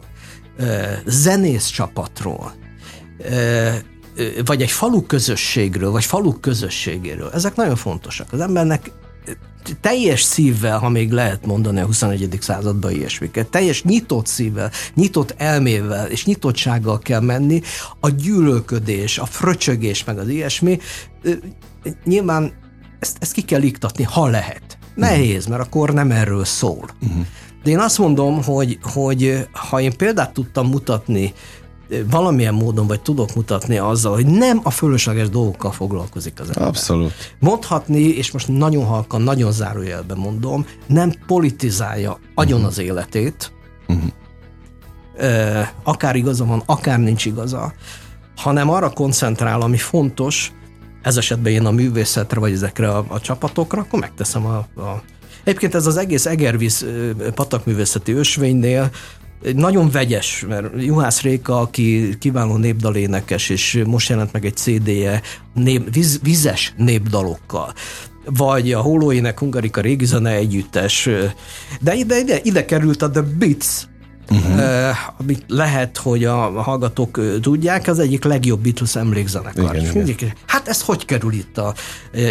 zenész 1.06 1.66
csapatról, 1.66 2.52
vagy 4.44 4.62
egy 4.62 4.70
falu 4.70 5.06
közösségről, 5.06 5.90
vagy 5.90 6.04
falu 6.04 6.40
közösségéről. 6.40 7.30
Ezek 7.35 7.56
nagyon 7.56 7.76
fontosak. 7.76 8.32
Az 8.32 8.40
embernek 8.40 8.90
teljes 9.80 10.22
szívvel, 10.22 10.78
ha 10.78 10.88
még 10.88 11.11
lehet 11.11 11.46
mondani 11.46 11.80
a 11.80 11.85
21. 11.85 12.38
században 12.40 12.92
ilyesmiket, 12.92 13.48
teljes 13.48 13.82
nyitott 13.82 14.26
szívvel, 14.26 14.70
nyitott 14.94 15.35
elmével 15.37 16.06
és 16.06 16.24
nyitottsággal 16.24 16.98
kell 16.98 17.20
menni, 17.20 17.61
a 18.00 18.08
gyűlölködés, 18.08 19.18
a 19.18 19.26
fröcsögés, 19.26 20.04
meg 20.04 20.18
az 20.18 20.28
ilyesmi, 20.28 20.78
nyilván 22.04 22.52
ezt, 22.98 23.16
ezt 23.20 23.32
ki 23.32 23.42
kell 23.42 23.62
iktatni, 23.62 24.02
ha 24.02 24.26
lehet. 24.26 24.78
Nehéz, 24.94 25.46
mert 25.46 25.62
akkor 25.62 25.92
nem 25.92 26.11
erről 26.11 26.44
szól. 26.44 26.88
Uh-huh. 27.02 27.26
De 27.62 27.70
én 27.70 27.78
azt 27.78 27.98
mondom, 27.98 28.42
hogy, 28.42 28.78
hogy 28.82 29.48
ha 29.52 29.80
én 29.80 29.96
példát 29.96 30.32
tudtam 30.32 30.68
mutatni 30.68 31.32
valamilyen 32.11 32.55
módon 32.55 32.87
vagy 32.87 33.00
tudok 33.00 33.35
mutatni 33.35 33.78
azzal, 33.78 34.14
hogy 34.14 34.26
nem 34.26 34.61
a 34.62 34.70
fölösleges 34.70 35.28
dolgokkal 35.28 35.72
foglalkozik 35.72 36.40
az 36.40 36.46
ember. 36.46 36.66
Abszolút. 36.66 37.12
Mondhatni, 37.38 38.00
és 38.00 38.31
most 38.31 38.48
nagyon 38.48 38.85
halkan, 38.85 39.22
nagyon 39.22 39.52
zárójelben 39.52 40.18
mondom, 40.18 40.66
nem 40.87 41.12
politizálja 41.26 42.18
agyon 42.35 42.59
uh-huh. 42.59 42.72
az 42.72 42.78
életét, 42.78 43.52
uh-huh. 43.88 45.66
akár 45.83 46.16
igaza 46.16 46.44
van, 46.44 46.62
akár 46.66 46.98
nincs 46.98 47.24
igaza, 47.24 47.72
hanem 48.37 48.70
arra 48.70 48.90
koncentrál, 48.90 49.61
ami 49.61 49.76
fontos, 49.76 50.52
ez 51.02 51.16
esetben 51.16 51.52
én 51.52 51.66
a 51.66 51.70
művészetre, 51.70 52.40
vagy 52.40 52.52
ezekre 52.52 52.90
a, 52.90 53.05
a 53.09 53.20
csapatokra, 53.20 53.81
akkor 53.81 54.00
megteszem 54.00 54.46
a, 54.46 54.57
a 54.57 55.02
Egyébként 55.44 55.74
ez 55.74 55.87
az 55.87 55.96
egész 55.96 56.26
Egervíz 56.26 56.87
patakművészeti 57.35 58.12
ösvénynél 58.12 58.90
nagyon 59.55 59.90
vegyes, 59.90 60.44
mert 60.48 60.66
Juhász 60.76 61.20
Réka, 61.20 61.61
aki 61.61 62.18
kiváló 62.18 62.57
népdalénekes, 62.57 63.48
és 63.48 63.83
most 63.87 64.09
jelent 64.09 64.33
meg 64.33 64.44
egy 64.44 64.57
CD-je 64.57 65.22
nép, 65.55 65.94
víz, 65.94 66.20
vizes 66.22 66.74
népdalokkal 66.76 67.72
vagy 68.24 68.72
a 68.72 68.81
Holóének 68.81 69.38
Hungarika 69.38 69.81
régi 69.81 70.05
zene 70.05 70.31
együttes, 70.31 71.09
de 71.81 71.94
ide, 71.94 72.18
ide, 72.18 72.38
ide 72.42 72.64
került 72.64 73.02
a 73.02 73.11
The 73.11 73.22
Beats, 73.22 73.66
uh-huh. 74.31 74.57
uh, 74.57 74.96
amit 75.18 75.44
lehet, 75.46 75.96
hogy 75.96 76.24
a 76.24 76.62
hallgatók 76.62 77.20
tudják, 77.40 77.88
az 77.88 77.98
egyik 77.98 78.24
legjobb 78.24 78.61
Beatles 78.61 78.96
emlékzenekar. 78.96 79.76
Igen, 79.76 80.09
igen. 80.09 80.33
Hát 80.46 80.68
ez 80.68 80.83
hogy 80.83 81.05
kerül 81.05 81.33
itt 81.33 81.59
a, 81.59 81.74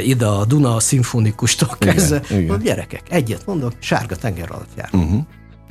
ide 0.04 0.26
a 0.26 0.46
Duna 0.46 0.76
a 0.76 0.80
szimfonikustól 0.80 1.76
kezdve? 1.80 2.22
Gyerekek, 2.64 3.02
egyet 3.10 3.46
mondok, 3.46 3.74
sárga 3.80 4.16
tenger 4.16 4.52
alatt 4.52 4.72
jár. 4.78 4.90
Uh-huh. 4.92 5.22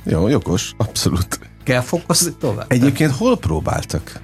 Jó, 0.03 0.27
jogos, 0.27 0.73
abszolút. 0.77 1.39
Kell 1.63 1.81
fokozni 1.81 2.31
tovább. 2.39 2.65
Egyébként 2.71 3.11
hol 3.11 3.37
próbáltak? 3.37 4.21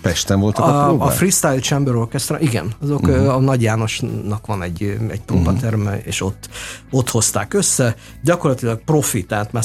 Pesten 0.00 0.40
voltak 0.40 0.64
a, 0.64 0.82
a 0.82 0.86
próbák? 0.86 1.08
A 1.08 1.10
Freestyle 1.10 1.58
Chamber 1.58 1.94
Orchestra, 1.94 2.38
igen. 2.38 2.72
Azok 2.80 3.02
uh-huh. 3.02 3.34
a 3.34 3.40
Nagy 3.40 3.62
Jánosnak 3.62 4.46
van 4.46 4.62
egy, 4.62 4.82
egy 5.10 5.20
próbaterme, 5.20 5.90
uh-huh. 5.90 6.06
és 6.06 6.20
ott, 6.20 6.48
ott 6.90 7.08
hozták 7.08 7.54
össze. 7.54 7.94
Gyakorlatilag 8.22 8.84
profi, 8.84 9.24
tehát 9.24 9.52
már 9.52 9.64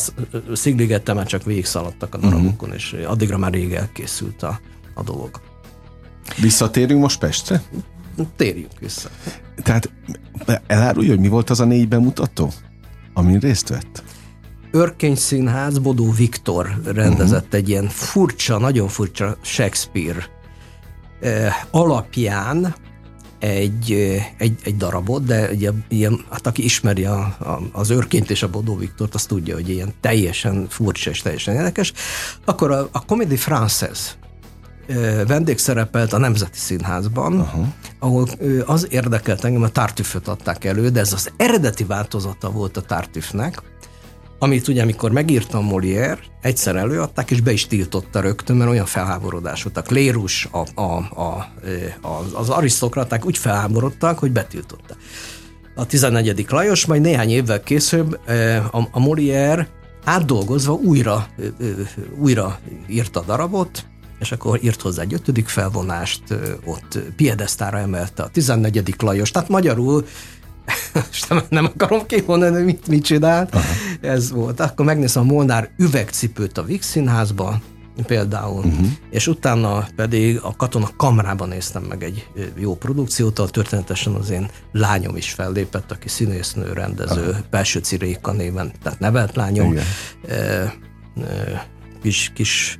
Szigligette 0.54 1.14
már 1.14 1.26
csak 1.26 1.44
végigszaladtak 1.44 2.16
a 2.16 2.18
darabokon, 2.18 2.70
uh-huh. 2.70 2.76
és 2.76 2.96
addigra 3.08 3.38
már 3.38 3.52
rég 3.52 3.74
elkészült 3.74 4.44
a, 4.44 4.60
a 4.94 5.04
dolog. 5.04 5.30
Visszatérünk 6.42 7.02
most 7.02 7.20
Pestre? 7.20 7.62
Térjünk 8.36 8.80
vissza. 8.80 9.10
Tehát 9.64 9.92
elárulja, 10.68 11.10
hogy 11.10 11.20
mi 11.20 11.28
volt 11.28 11.50
az 11.50 11.60
a 11.60 11.66
négy 11.66 11.88
bemutató, 11.88 12.52
amin 13.14 13.40
részt 13.40 13.70
vett? 13.70 14.04
Örkény 14.76 15.16
Színház, 15.16 15.78
Bodó 15.78 16.12
Viktor 16.12 16.82
rendezett 16.86 17.44
uh-huh. 17.44 17.60
egy 17.60 17.70
ilyen 17.70 17.88
furcsa, 17.88 18.58
nagyon 18.58 18.88
furcsa 18.88 19.38
Shakespeare 19.42 20.26
eh, 21.22 21.54
alapján 21.72 22.76
egy, 23.40 23.92
egy, 24.38 24.60
egy 24.64 24.78
darabot, 24.78 25.24
de 25.24 25.50
ugye, 25.52 25.72
ilyen, 25.88 26.26
hát 26.32 26.48
aki 26.48 26.64
ismeri 26.64 27.06
a, 27.06 27.20
a, 27.20 27.62
az 27.72 27.90
őrként 27.90 28.30
és 28.30 28.44
a 28.44 28.50
Bodó 28.50 28.76
Viktort, 28.76 29.14
az 29.14 29.26
tudja, 29.26 29.54
hogy 29.54 29.70
ilyen 29.70 29.94
teljesen 30.02 30.66
furcsa 30.70 31.10
és 31.10 31.22
teljesen 31.22 31.56
érdekes. 31.56 31.94
Akkor 32.46 32.72
a, 32.72 32.90
a 32.92 33.06
Comédie 33.06 33.38
Française 33.46 34.10
vendégszerepelt 35.28 36.14
a 36.14 36.18
Nemzeti 36.18 36.58
Színházban, 36.58 37.40
uh-huh. 37.40 37.68
ahol 38.00 38.28
az 38.66 38.88
érdekelt 38.90 39.44
engem, 39.44 39.64
a 39.64 39.70
Tartüföt 39.70 40.28
adták 40.28 40.66
elő, 40.66 40.90
de 40.90 41.00
ez 41.00 41.14
az 41.14 41.32
eredeti 41.38 41.84
változata 41.84 42.52
volt 42.52 42.78
a 42.78 42.82
Tartüfnek, 42.82 43.62
amit 44.40 44.68
ugye, 44.68 44.82
amikor 44.82 45.12
megírtam 45.12 45.66
Molière, 45.66 46.18
egyszer 46.42 46.76
előadták, 46.76 47.32
és 47.32 47.42
be 47.42 47.52
is 47.52 47.68
tiltotta 47.68 48.20
rögtön, 48.20 48.56
mert 48.56 48.70
olyan 48.70 48.86
felháborodás 48.86 49.64
volt. 49.64 49.78
A 49.78 49.82
klérus, 49.82 50.50
a, 50.52 50.82
a, 50.82 50.98
a, 51.22 51.48
a, 52.02 52.26
az 52.34 52.50
arisztokraták 52.50 53.26
úgy 53.26 53.38
felháborodtak, 53.38 54.20
hogy 54.20 54.32
betiltotta. 54.32 54.96
A 55.76 55.86
14. 55.86 56.46
Lajos, 56.50 56.86
majd 56.86 57.02
néhány 57.02 57.30
évvel 57.30 57.64
később 57.64 58.20
a, 58.72 58.88
a 58.92 59.00
Molière 59.00 59.68
átdolgozva 60.04 60.74
újra, 60.74 61.28
újra 62.20 62.60
írta 62.88 63.20
a 63.20 63.24
darabot, 63.24 63.86
és 64.20 64.32
akkor 64.32 64.60
írt 64.64 64.82
hozzá 64.82 65.02
egy 65.02 65.14
ötödik 65.14 65.48
felvonást, 65.48 66.24
ott 66.66 67.00
piedesztára 67.16 67.78
emelte 67.78 68.24
a 68.24 68.30
14. 68.30 68.96
Lajos, 68.98 69.32
tehát 69.32 69.50
magyarul 69.50 70.06
nem, 71.30 71.42
nem 71.50 71.66
akarom 71.66 72.06
kimondani, 72.06 72.64
mit, 72.64 72.88
mit 72.88 73.04
csinált. 73.04 73.54
Aha. 73.54 73.66
Ez 74.02 74.32
volt. 74.32 74.60
Akkor 74.60 74.86
megnézem 74.86 75.24
a 75.24 75.26
Molnár 75.34 75.70
üvegcipőt 75.78 76.58
a 76.58 76.64
Vix 76.64 76.88
színházban, 76.88 77.62
például, 78.04 78.66
uh-huh. 78.66 78.88
és 79.10 79.28
utána 79.28 79.88
pedig 79.96 80.40
a 80.42 80.54
Katona 80.58 80.90
kamrában 80.98 81.48
néztem 81.48 81.84
meg 81.84 82.04
egy 82.04 82.28
jó 82.58 82.76
produkciót, 82.76 83.40
ahol 83.40 83.52
történetesen 83.52 84.14
az 84.14 84.30
én 84.30 84.50
lányom 84.72 85.16
is 85.16 85.32
fellépett, 85.32 85.92
aki 85.92 86.10
színésznő, 86.10 86.74
rendező, 86.74 87.30
Aha. 87.30 87.40
Belső 87.50 87.80
Ciréka 87.80 88.32
néven, 88.32 88.72
tehát 88.84 89.00
nevelt 89.00 89.36
lányom. 89.36 89.72
Igen. 89.72 89.84
E, 90.28 90.34
e, 90.34 91.68
kis, 92.02 92.32
kis 92.36 92.78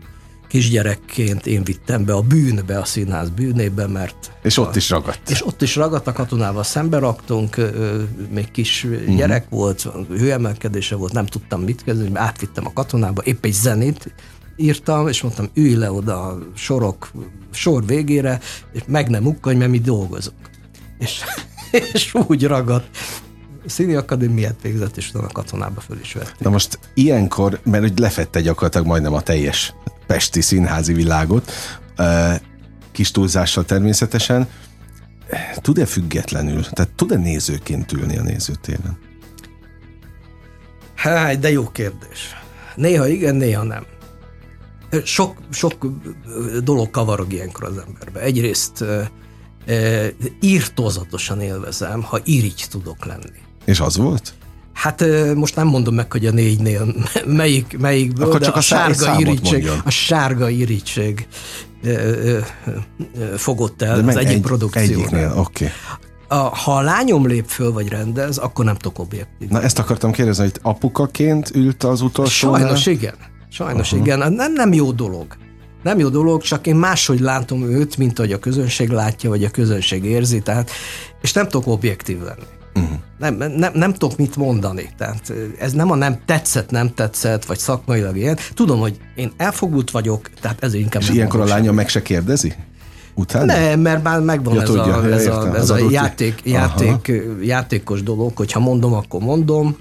kisgyerekként 0.56 1.46
én 1.46 1.64
vittem 1.64 2.06
be 2.06 2.14
a 2.14 2.22
bűnbe, 2.22 2.80
a 2.80 2.86
színház 2.86 3.30
bűnébe, 3.30 3.88
mert... 3.88 4.32
És 4.42 4.58
ott 4.58 4.74
a, 4.74 4.78
is 4.78 4.90
ragadt. 4.90 5.30
És 5.30 5.46
ott 5.46 5.62
is 5.62 5.76
ragadt, 5.76 6.08
a 6.08 6.12
katonával 6.12 6.64
szembe 6.64 6.98
raktunk, 6.98 7.56
még 8.30 8.52
kis 8.52 8.84
uh-huh. 8.84 9.16
gyerek 9.16 9.50
volt, 9.50 9.88
hőemelkedése 10.10 10.96
volt, 10.96 11.14
nem 11.14 11.26
tudtam 11.26 11.62
mit 11.62 11.84
kezdeni, 11.84 12.10
átvittem 12.14 12.66
a 12.66 12.74
katonába, 12.74 13.22
épp 13.22 13.46
egy 13.46 13.54
zenét 13.54 14.14
írtam, 14.56 15.08
és 15.08 15.22
mondtam, 15.22 15.50
ülj 15.54 15.76
le 15.76 15.92
oda 15.92 16.24
a 16.24 16.38
sorok, 16.54 17.12
sor 17.52 17.86
végére, 17.86 18.40
és 18.74 18.82
meg 18.88 19.10
nem 19.10 19.26
ukkadj, 19.26 19.58
mert 19.58 19.72
mi 19.72 19.80
dolgozunk. 19.80 20.50
És, 21.00 21.24
és 21.94 22.14
úgy 22.28 22.48
ragadt. 22.48 22.98
Színi 23.66 23.96
akadémiát 23.96 24.56
végzett, 24.62 24.98
és 24.98 25.10
utána 25.10 25.26
a 25.26 25.32
katonába 25.32 25.82
föl 25.82 26.00
is 26.00 26.14
vett. 26.14 26.36
Na 26.40 26.50
most 26.50 26.80
ilyenkor, 26.94 27.60
mert 27.64 27.84
hogy 27.84 28.00
lefette 28.00 28.42
gyakorlatilag 28.42 28.88
majdnem 28.88 29.14
a 29.14 29.22
teljes 29.22 29.74
pesti 30.08 30.42
színházi 30.42 30.94
világot, 30.94 31.52
kis 32.92 33.12
túlzással 33.12 33.66
természetesen, 33.66 34.48
tud-e 35.56 35.86
függetlenül, 35.86 36.64
tehát 36.64 36.92
tud-e 36.92 37.18
nézőként 37.18 37.92
ülni 37.92 38.18
a 38.18 38.22
nézőtéren? 38.22 38.98
Hát, 40.96 41.40
de 41.40 41.52
jó 41.52 41.70
kérdés. 41.70 42.36
Néha 42.76 43.08
igen, 43.08 43.36
néha 43.36 43.64
nem. 43.64 43.86
Sok, 45.04 45.38
sok 45.50 45.86
dolog 46.64 46.90
kavarog 46.90 47.34
ilyenkor 47.34 47.64
az 47.64 47.78
emberbe. 47.88 48.20
Egyrészt 48.20 48.82
e, 48.82 50.12
írtózatosan 50.40 51.42
élvezem, 51.42 52.02
ha 52.02 52.20
irigy 52.24 52.66
tudok 52.70 53.06
lenni. 53.06 53.40
És 53.66 53.80
az 53.80 53.98
volt? 53.98 54.34
Hát 54.76 55.06
most 55.36 55.56
nem 55.56 55.68
mondom 55.68 55.96
meg, 55.96 56.12
hogy 56.12 56.26
a 56.26 56.32
négynél 56.32 56.96
melyik, 57.26 57.78
melyikből, 57.80 58.28
Akkor 58.28 58.42
csak 58.42 58.56
a, 58.56 58.58
a 58.58 58.62
sárga 58.62 59.20
irítség, 59.20 59.70
a 59.86 59.90
sárga 59.90 60.50
irítség 60.50 61.28
fogott 63.38 63.82
el 63.82 64.02
de 64.02 64.12
az 64.12 64.16
egyik 64.16 64.36
egy, 64.36 64.42
produkcióra. 64.42 65.36
oké. 65.36 65.72
Okay. 66.28 66.50
ha 66.64 66.76
a 66.76 66.82
lányom 66.82 67.28
lép 67.28 67.46
föl 67.48 67.72
vagy 67.72 67.88
rendez, 67.88 68.38
akkor 68.38 68.66
nem 68.66 68.76
tudok 68.76 69.00
objektív. 69.00 69.50
Na 69.50 69.62
ezt 69.62 69.80
akartam 69.80 70.12
kérdezni, 70.12 70.44
hogy 70.44 70.60
apukaként 70.62 71.52
ült 71.56 71.84
az 71.84 72.02
utolsó? 72.02 72.56
Sajnos 72.56 72.86
igen. 72.86 73.16
Sajnos 73.50 73.92
uh-huh. 73.92 74.08
igen. 74.08 74.34
Nem, 74.34 74.54
nem 74.54 74.74
jó 74.74 74.92
dolog. 74.92 75.28
Nem 75.84 76.00
jó 76.00 76.10
dolog, 76.10 76.42
csak 76.42 76.68
én 76.68 76.76
máshogy 76.76 77.20
látom 77.20 77.64
őt, 77.64 77.98
mint 77.98 78.20
ahogy 78.20 78.32
a 78.32 78.40
közönség 78.40 78.90
látja, 78.90 79.30
vagy 79.30 79.44
a 79.44 79.50
közönség 79.50 80.04
érzi, 80.04 80.40
tehát, 80.40 80.72
és 81.22 81.34
nem 81.34 81.48
tudok 81.48 81.68
objektív 81.68 82.22
lenni. 82.22 82.55
Uh-huh. 82.76 82.98
Nem, 83.18 83.36
nem, 83.36 83.72
nem 83.74 83.94
tudok 83.94 84.18
mit 84.18 84.36
mondani. 84.36 84.90
Tehát 84.98 85.34
ez 85.60 85.74
nem 85.74 85.92
a 85.92 85.96
nem 85.96 86.20
tetszett, 86.26 86.70
nem 86.72 86.94
tetszett, 86.94 87.46
vagy 87.46 87.58
szakmailag 87.58 88.18
ilyen. 88.18 88.38
Tudom, 88.54 88.80
hogy 88.80 89.00
én 89.16 89.32
elfogult 89.38 89.92
vagyok, 89.92 90.30
tehát 90.42 90.64
ez 90.64 90.74
inkább 90.74 91.02
És 91.02 91.10
ilyenkor 91.10 91.40
a 91.40 91.46
lánya 91.46 91.72
meg 91.72 91.90
se 91.90 92.02
kérdezi? 92.02 92.54
Utána? 93.14 93.46
Nem, 93.46 93.80
mert 93.80 94.04
már 94.04 94.20
megvan 94.20 94.54
ja, 94.54 94.62
ez, 94.62 94.68
tudja, 94.68 94.96
a, 94.96 95.06
ez, 95.06 95.28
a, 95.28 95.56
ez 95.56 95.70
a 95.70 95.90
játék, 95.90 96.42
játék, 96.44 97.12
játékos 97.42 98.04
dolog, 98.04 98.38
hogyha 98.38 98.60
mondom, 98.60 98.94
akkor 98.94 99.22
mondom. 99.22 99.78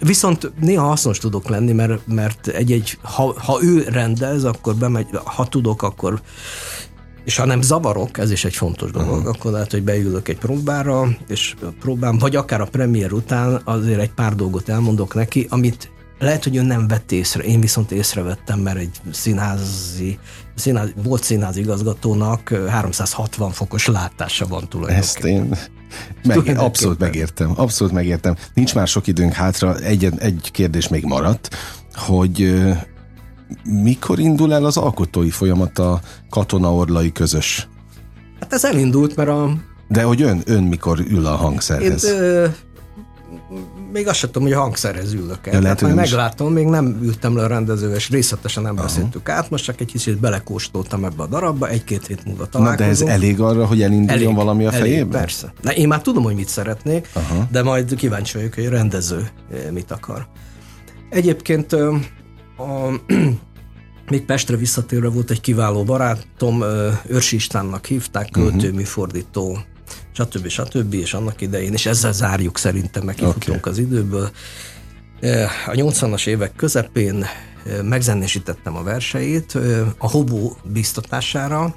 Viszont 0.00 0.52
néha 0.60 0.86
hasznos 0.86 1.18
tudok 1.18 1.48
lenni, 1.48 1.72
mert, 1.72 2.06
mert 2.06 2.46
egy-egy, 2.46 2.98
ha, 3.02 3.34
ha 3.38 3.58
ő 3.62 3.86
rendez, 3.88 4.44
akkor 4.44 4.74
bemegy, 4.74 5.06
ha 5.24 5.46
tudok, 5.46 5.82
akkor 5.82 6.20
és 7.24 7.36
ha 7.36 7.44
nem 7.44 7.62
zavarok, 7.62 8.18
ez 8.18 8.30
is 8.30 8.44
egy 8.44 8.54
fontos 8.54 8.90
dolog, 8.90 9.08
uh-huh. 9.08 9.28
akkor 9.28 9.52
lehet, 9.52 9.70
hogy 9.70 9.82
beülök 9.82 10.28
egy 10.28 10.38
próbára, 10.38 11.08
és 11.28 11.54
próbám, 11.80 12.18
vagy 12.18 12.36
akár 12.36 12.60
a 12.60 12.66
premier 12.66 13.12
után 13.12 13.60
azért 13.64 14.00
egy 14.00 14.12
pár 14.12 14.34
dolgot 14.34 14.68
elmondok 14.68 15.14
neki, 15.14 15.46
amit 15.50 15.90
lehet, 16.18 16.44
hogy 16.44 16.56
ő 16.56 16.62
nem 16.62 16.88
vett 16.88 17.12
észre, 17.12 17.42
én 17.42 17.60
viszont 17.60 17.90
észrevettem, 17.90 18.58
mert 18.58 18.78
egy 18.78 19.00
színházi, 19.10 20.18
színházi 20.54 20.92
volt 21.02 21.22
színházi 21.22 21.60
igazgatónak 21.60 22.48
360 22.68 23.50
fokos 23.50 23.86
látása 23.86 24.46
van 24.46 24.68
tulajdonképpen. 24.68 25.02
Ezt 25.02 25.24
én 25.24 25.56
meg, 26.44 26.58
abszolút 26.58 26.98
megértem, 26.98 27.52
abszolút 27.56 27.92
megértem. 27.92 28.36
Nincs 28.54 28.74
már 28.74 28.88
sok 28.88 29.06
időnk 29.06 29.32
hátra, 29.32 29.78
egy, 29.78 30.08
egy 30.18 30.48
kérdés 30.52 30.88
még 30.88 31.04
maradt, 31.04 31.56
hogy 31.94 32.62
mikor 33.64 34.18
indul 34.18 34.52
el 34.52 34.64
az 34.64 34.76
alkotói 34.76 35.30
folyamat 35.30 35.78
a 35.78 36.00
katona-orlai 36.30 37.12
közös? 37.12 37.68
Hát 38.40 38.52
ez 38.52 38.64
elindult, 38.64 39.16
mert 39.16 39.28
a... 39.28 39.52
De 39.88 40.02
hogy 40.02 40.22
ön, 40.22 40.42
ön 40.44 40.62
mikor 40.62 41.00
ül 41.08 41.26
a 41.26 41.36
hangszerhez? 41.36 42.04
Én, 42.04 42.12
ö, 42.12 42.46
még 43.92 44.08
azt 44.08 44.18
sem 44.18 44.30
tudom, 44.30 44.48
hogy 44.48 44.56
a 44.56 44.60
hangszerhez 44.60 45.12
ülök 45.12 45.46
el. 45.46 45.60
lehet, 45.60 45.80
majd 45.80 45.94
meglátom, 45.94 46.48
is... 46.48 46.54
még 46.54 46.66
nem 46.66 46.98
ültem 47.02 47.36
le 47.36 47.42
a 47.42 47.46
rendezővel, 47.46 47.96
és 47.96 48.10
részletesen 48.10 48.62
nem 48.62 48.74
beszéltük 48.74 49.28
át, 49.28 49.50
most 49.50 49.64
csak 49.64 49.80
egy 49.80 49.86
kicsit 49.86 50.18
belekóstoltam 50.18 51.04
ebbe 51.04 51.22
a 51.22 51.26
darabba, 51.26 51.68
egy-két 51.68 52.06
hét 52.06 52.24
múlva 52.24 52.46
találkozunk. 52.46 52.78
Na 52.78 52.84
de 52.84 52.90
ez 52.90 53.20
elég 53.20 53.40
arra, 53.40 53.66
hogy 53.66 53.82
elinduljon 53.82 54.22
elég, 54.22 54.34
valami 54.34 54.64
a 54.64 54.72
elég, 54.72 54.80
fejében? 54.80 55.20
Persze. 55.20 55.52
Na, 55.60 55.72
én 55.72 55.88
már 55.88 56.02
tudom, 56.02 56.22
hogy 56.22 56.34
mit 56.34 56.48
szeretnék, 56.48 57.08
Aha. 57.12 57.46
de 57.50 57.62
majd 57.62 57.94
kíváncsi 57.94 58.36
vagyok, 58.36 58.54
hogy 58.54 58.66
a 58.66 58.70
rendező 58.70 59.28
mit 59.70 59.90
akar. 59.90 60.26
Egyébként 61.10 61.76
a, 62.56 63.00
még 64.10 64.24
Pestre 64.24 64.56
visszatérve 64.56 65.08
volt 65.08 65.30
egy 65.30 65.40
kiváló 65.40 65.84
barátom, 65.84 66.62
Őrsi 67.06 67.36
Istvánnak 67.36 67.86
hívták, 67.86 68.30
költő, 68.30 68.56
uh-huh. 68.56 68.74
műfordító, 68.74 69.58
stb. 70.12 70.48
stb. 70.48 70.94
és 70.94 71.14
annak 71.14 71.40
idején, 71.40 71.72
és 71.72 71.86
ezzel 71.86 72.12
zárjuk 72.12 72.58
szerintem, 72.58 73.04
meg 73.04 73.16
okay. 73.22 73.58
az 73.62 73.78
időből. 73.78 74.30
A 75.66 75.70
80-as 75.70 76.26
évek 76.26 76.52
közepén 76.56 77.26
megzenésítettem 77.82 78.76
a 78.76 78.82
verseit 78.82 79.58
a 79.98 80.10
Hobó 80.10 80.56
biztatására, 80.64 81.74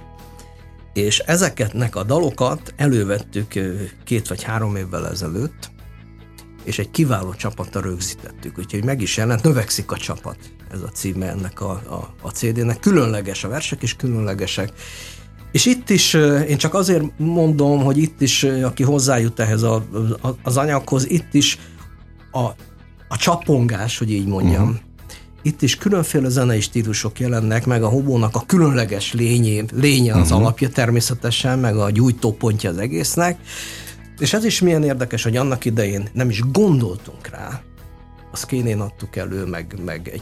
és 0.94 1.20
ezeketnek 1.20 1.96
a 1.96 2.04
dalokat 2.04 2.74
elővettük 2.76 3.54
két 4.04 4.28
vagy 4.28 4.44
három 4.44 4.76
évvel 4.76 5.10
ezelőtt, 5.10 5.70
és 6.66 6.80
egy 6.80 6.92
kiváló 6.92 7.34
csapattal 7.34 7.82
rögzítettük, 7.82 8.58
úgyhogy 8.58 8.84
meg 8.84 9.02
is 9.02 9.18
jelent, 9.18 9.44
növekszik 9.44 9.92
a 9.92 9.98
csapat, 9.98 10.38
ez 10.72 10.82
a 10.82 10.90
címe 10.90 11.30
ennek 11.30 11.62
a, 11.62 11.72
a, 11.72 12.14
a 12.22 12.30
CD-nek. 12.30 12.80
Különleges 12.80 13.44
a 13.44 13.48
versek 13.48 13.82
is 13.82 13.96
különlegesek, 13.96 14.72
és 15.52 15.66
itt 15.66 15.90
is, 15.90 16.14
én 16.48 16.58
csak 16.58 16.74
azért 16.74 17.04
mondom, 17.18 17.84
hogy 17.84 17.98
itt 17.98 18.22
is, 18.22 18.44
aki 18.44 18.84
hozzájut 18.84 19.40
ehhez 19.40 19.62
a, 19.62 19.76
a, 20.22 20.28
az 20.44 20.58
anyaghoz, 20.58 21.10
itt 21.10 21.34
is 21.34 21.60
a, 22.32 22.44
a 23.08 23.18
csapongás, 23.18 23.98
hogy 23.98 24.12
így 24.12 24.28
mondjam, 24.28 24.64
uh-huh. 24.64 24.78
itt 25.42 25.62
is 25.62 25.76
különféle 25.76 26.30
zenei 26.30 26.62
stílusok 26.62 27.20
jelennek, 27.20 27.66
meg 27.66 27.84
a 27.84 27.88
hobónak 27.88 28.36
a 28.36 28.44
különleges 28.46 29.14
lényé, 29.14 29.66
lénye 29.74 30.14
az 30.14 30.22
uh-huh. 30.22 30.38
alapja 30.40 30.70
természetesen, 30.70 31.60
meg 31.60 31.76
a 31.78 31.90
gyújtópontja 31.90 32.70
az 32.70 32.78
egésznek, 32.78 33.40
és 34.20 34.34
ez 34.34 34.46
is 34.46 34.62
milyen 34.62 34.84
érdekes, 34.84 35.24
hogy 35.24 35.38
annak 35.38 35.66
idején 35.66 36.08
nem 36.14 36.30
is 36.30 36.42
gondoltunk 36.52 37.28
rá, 37.28 37.62
a 38.32 38.38
Skénén 38.38 38.80
adtuk 38.80 39.16
elő, 39.16 39.46
meg, 39.46 39.76
meg 39.86 40.08
egy, 40.08 40.22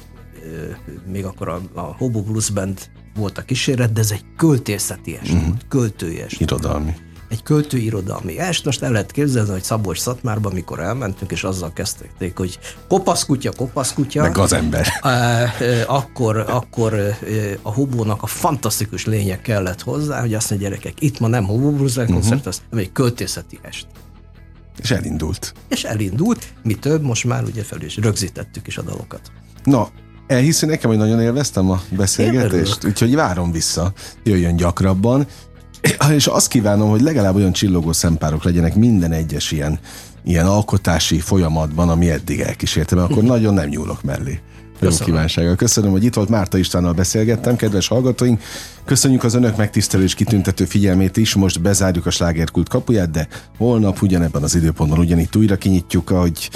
még 1.05 1.25
akkor 1.25 1.47
a, 1.49 1.61
a 1.73 1.81
Hobo 1.81 2.21
Blues 2.21 2.49
Band 2.49 2.79
volt 3.15 3.37
a 3.37 3.41
kíséret, 3.41 3.93
de 3.93 3.99
ez 3.99 4.11
egy 4.11 4.25
költészeti 4.37 5.11
uh-huh. 5.11 5.41
volt, 5.41 5.67
költői 5.67 6.19
est. 6.19 6.41
Irodalmi. 6.41 6.93
Egy 7.33 7.43
költő 7.43 7.77
irodalmi 7.77 8.39
est. 8.39 8.65
Most 8.65 8.81
el 8.81 8.91
lehet 8.91 9.11
képzelni, 9.11 9.49
hogy 9.49 9.63
Szabolcs 9.63 9.99
Szatmárban, 9.99 10.51
amikor 10.51 10.79
elmentünk, 10.79 11.31
és 11.31 11.43
azzal 11.43 11.73
kezdték, 11.73 12.37
hogy 12.37 12.59
kopaszkutya, 12.87 13.51
kopaszkutya. 13.51 14.21
Meg 14.21 14.37
az 14.37 14.53
ember. 14.53 14.87
akkor, 15.87 16.37
akkor 16.37 17.15
a 17.61 17.73
hobónak 17.73 18.23
a 18.23 18.27
fantasztikus 18.27 19.05
lények 19.05 19.41
kellett 19.41 19.81
hozzá, 19.81 20.19
hogy 20.19 20.33
azt 20.33 20.49
mondja, 20.49 20.69
gyerekek, 20.69 21.01
itt 21.01 21.19
ma 21.19 21.27
nem 21.27 21.45
hobó 21.45 21.69
uh-huh. 21.69 22.05
koncert, 22.05 22.45
az 22.45 22.61
egy 22.71 22.91
költészeti 22.91 23.59
est. 23.61 23.87
És 24.81 24.91
elindult. 24.91 25.53
És 25.67 25.83
elindult. 25.83 26.53
Mi 26.63 26.73
több, 26.73 27.03
most 27.03 27.23
már 27.23 27.43
ugye 27.43 27.63
fel 27.63 27.81
is 27.81 27.97
rögzítettük 27.97 28.67
is 28.67 28.77
a 28.77 28.81
dalokat. 28.81 29.21
Na, 29.63 29.89
Elhiszi 30.27 30.65
nekem, 30.65 30.89
hogy 30.89 30.99
nagyon 30.99 31.21
élveztem 31.21 31.69
a 31.69 31.81
beszélgetést, 31.89 32.85
úgyhogy 32.85 33.15
várom 33.15 33.51
vissza, 33.51 33.93
jöjjön 34.23 34.55
gyakrabban, 34.55 35.27
és 36.11 36.27
azt 36.27 36.47
kívánom, 36.47 36.89
hogy 36.89 37.01
legalább 37.01 37.35
olyan 37.35 37.51
csillogó 37.51 37.91
szempárok 37.91 38.43
legyenek 38.43 38.75
minden 38.75 39.11
egyes 39.11 39.51
ilyen, 39.51 39.79
ilyen 40.23 40.45
alkotási 40.45 41.19
folyamatban, 41.19 41.89
ami 41.89 42.09
eddig 42.09 42.39
elkísértem, 42.39 42.97
akkor 42.97 43.23
nagyon 43.23 43.53
nem 43.53 43.67
nyúlok 43.67 44.03
mellé. 44.03 44.39
Jó 44.79 44.89
kívánsággal. 44.89 45.55
Köszönöm, 45.55 45.91
hogy 45.91 46.03
itt 46.03 46.13
volt 46.13 46.29
Márta 46.29 46.57
Istvánnal 46.57 46.93
beszélgettem, 46.93 47.55
kedves 47.55 47.87
hallgatóink. 47.87 48.41
Köszönjük 48.85 49.23
az 49.23 49.33
önök 49.33 49.57
megtisztelő 49.57 50.03
és 50.03 50.15
kitüntető 50.15 50.65
figyelmét 50.65 51.17
is. 51.17 51.33
Most 51.33 51.61
bezárjuk 51.61 52.05
a 52.05 52.09
slágerkult 52.09 52.69
kapuját, 52.69 53.11
de 53.11 53.27
holnap 53.57 54.01
ugyanebben 54.01 54.43
az 54.43 54.55
időpontban 54.55 54.99
ugyanitt 54.99 55.35
újra 55.35 55.55
kinyitjuk, 55.55 56.09
ahogy 56.09 56.49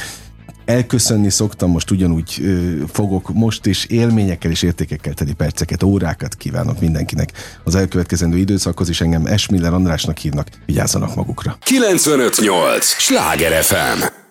elköszönni 0.68 1.30
szoktam, 1.30 1.72
most 1.72 1.92
ugyanúgy 1.92 2.40
ö, 2.42 2.72
fogok 2.92 3.34
most 3.34 3.66
is 3.66 3.86
élményekkel 3.86 4.52
és 4.52 4.62
értékekkel 4.62 5.14
teli 5.14 5.34
perceket, 5.34 5.84
órákat 5.84 6.36
kívánok 6.36 6.80
mindenkinek 6.80 7.32
az 7.64 7.76
elkövetkezendő 7.76 8.38
időszakhoz, 8.38 8.90
és 8.90 9.02
engem 9.02 9.26
Esmiller 9.26 9.74
Andrásnak 9.74 10.18
hívnak, 10.18 10.48
vigyázzanak 10.66 11.16
magukra. 11.16 11.58
958! 11.64 12.86
Sláger 12.86 13.64
FM! 13.64 14.27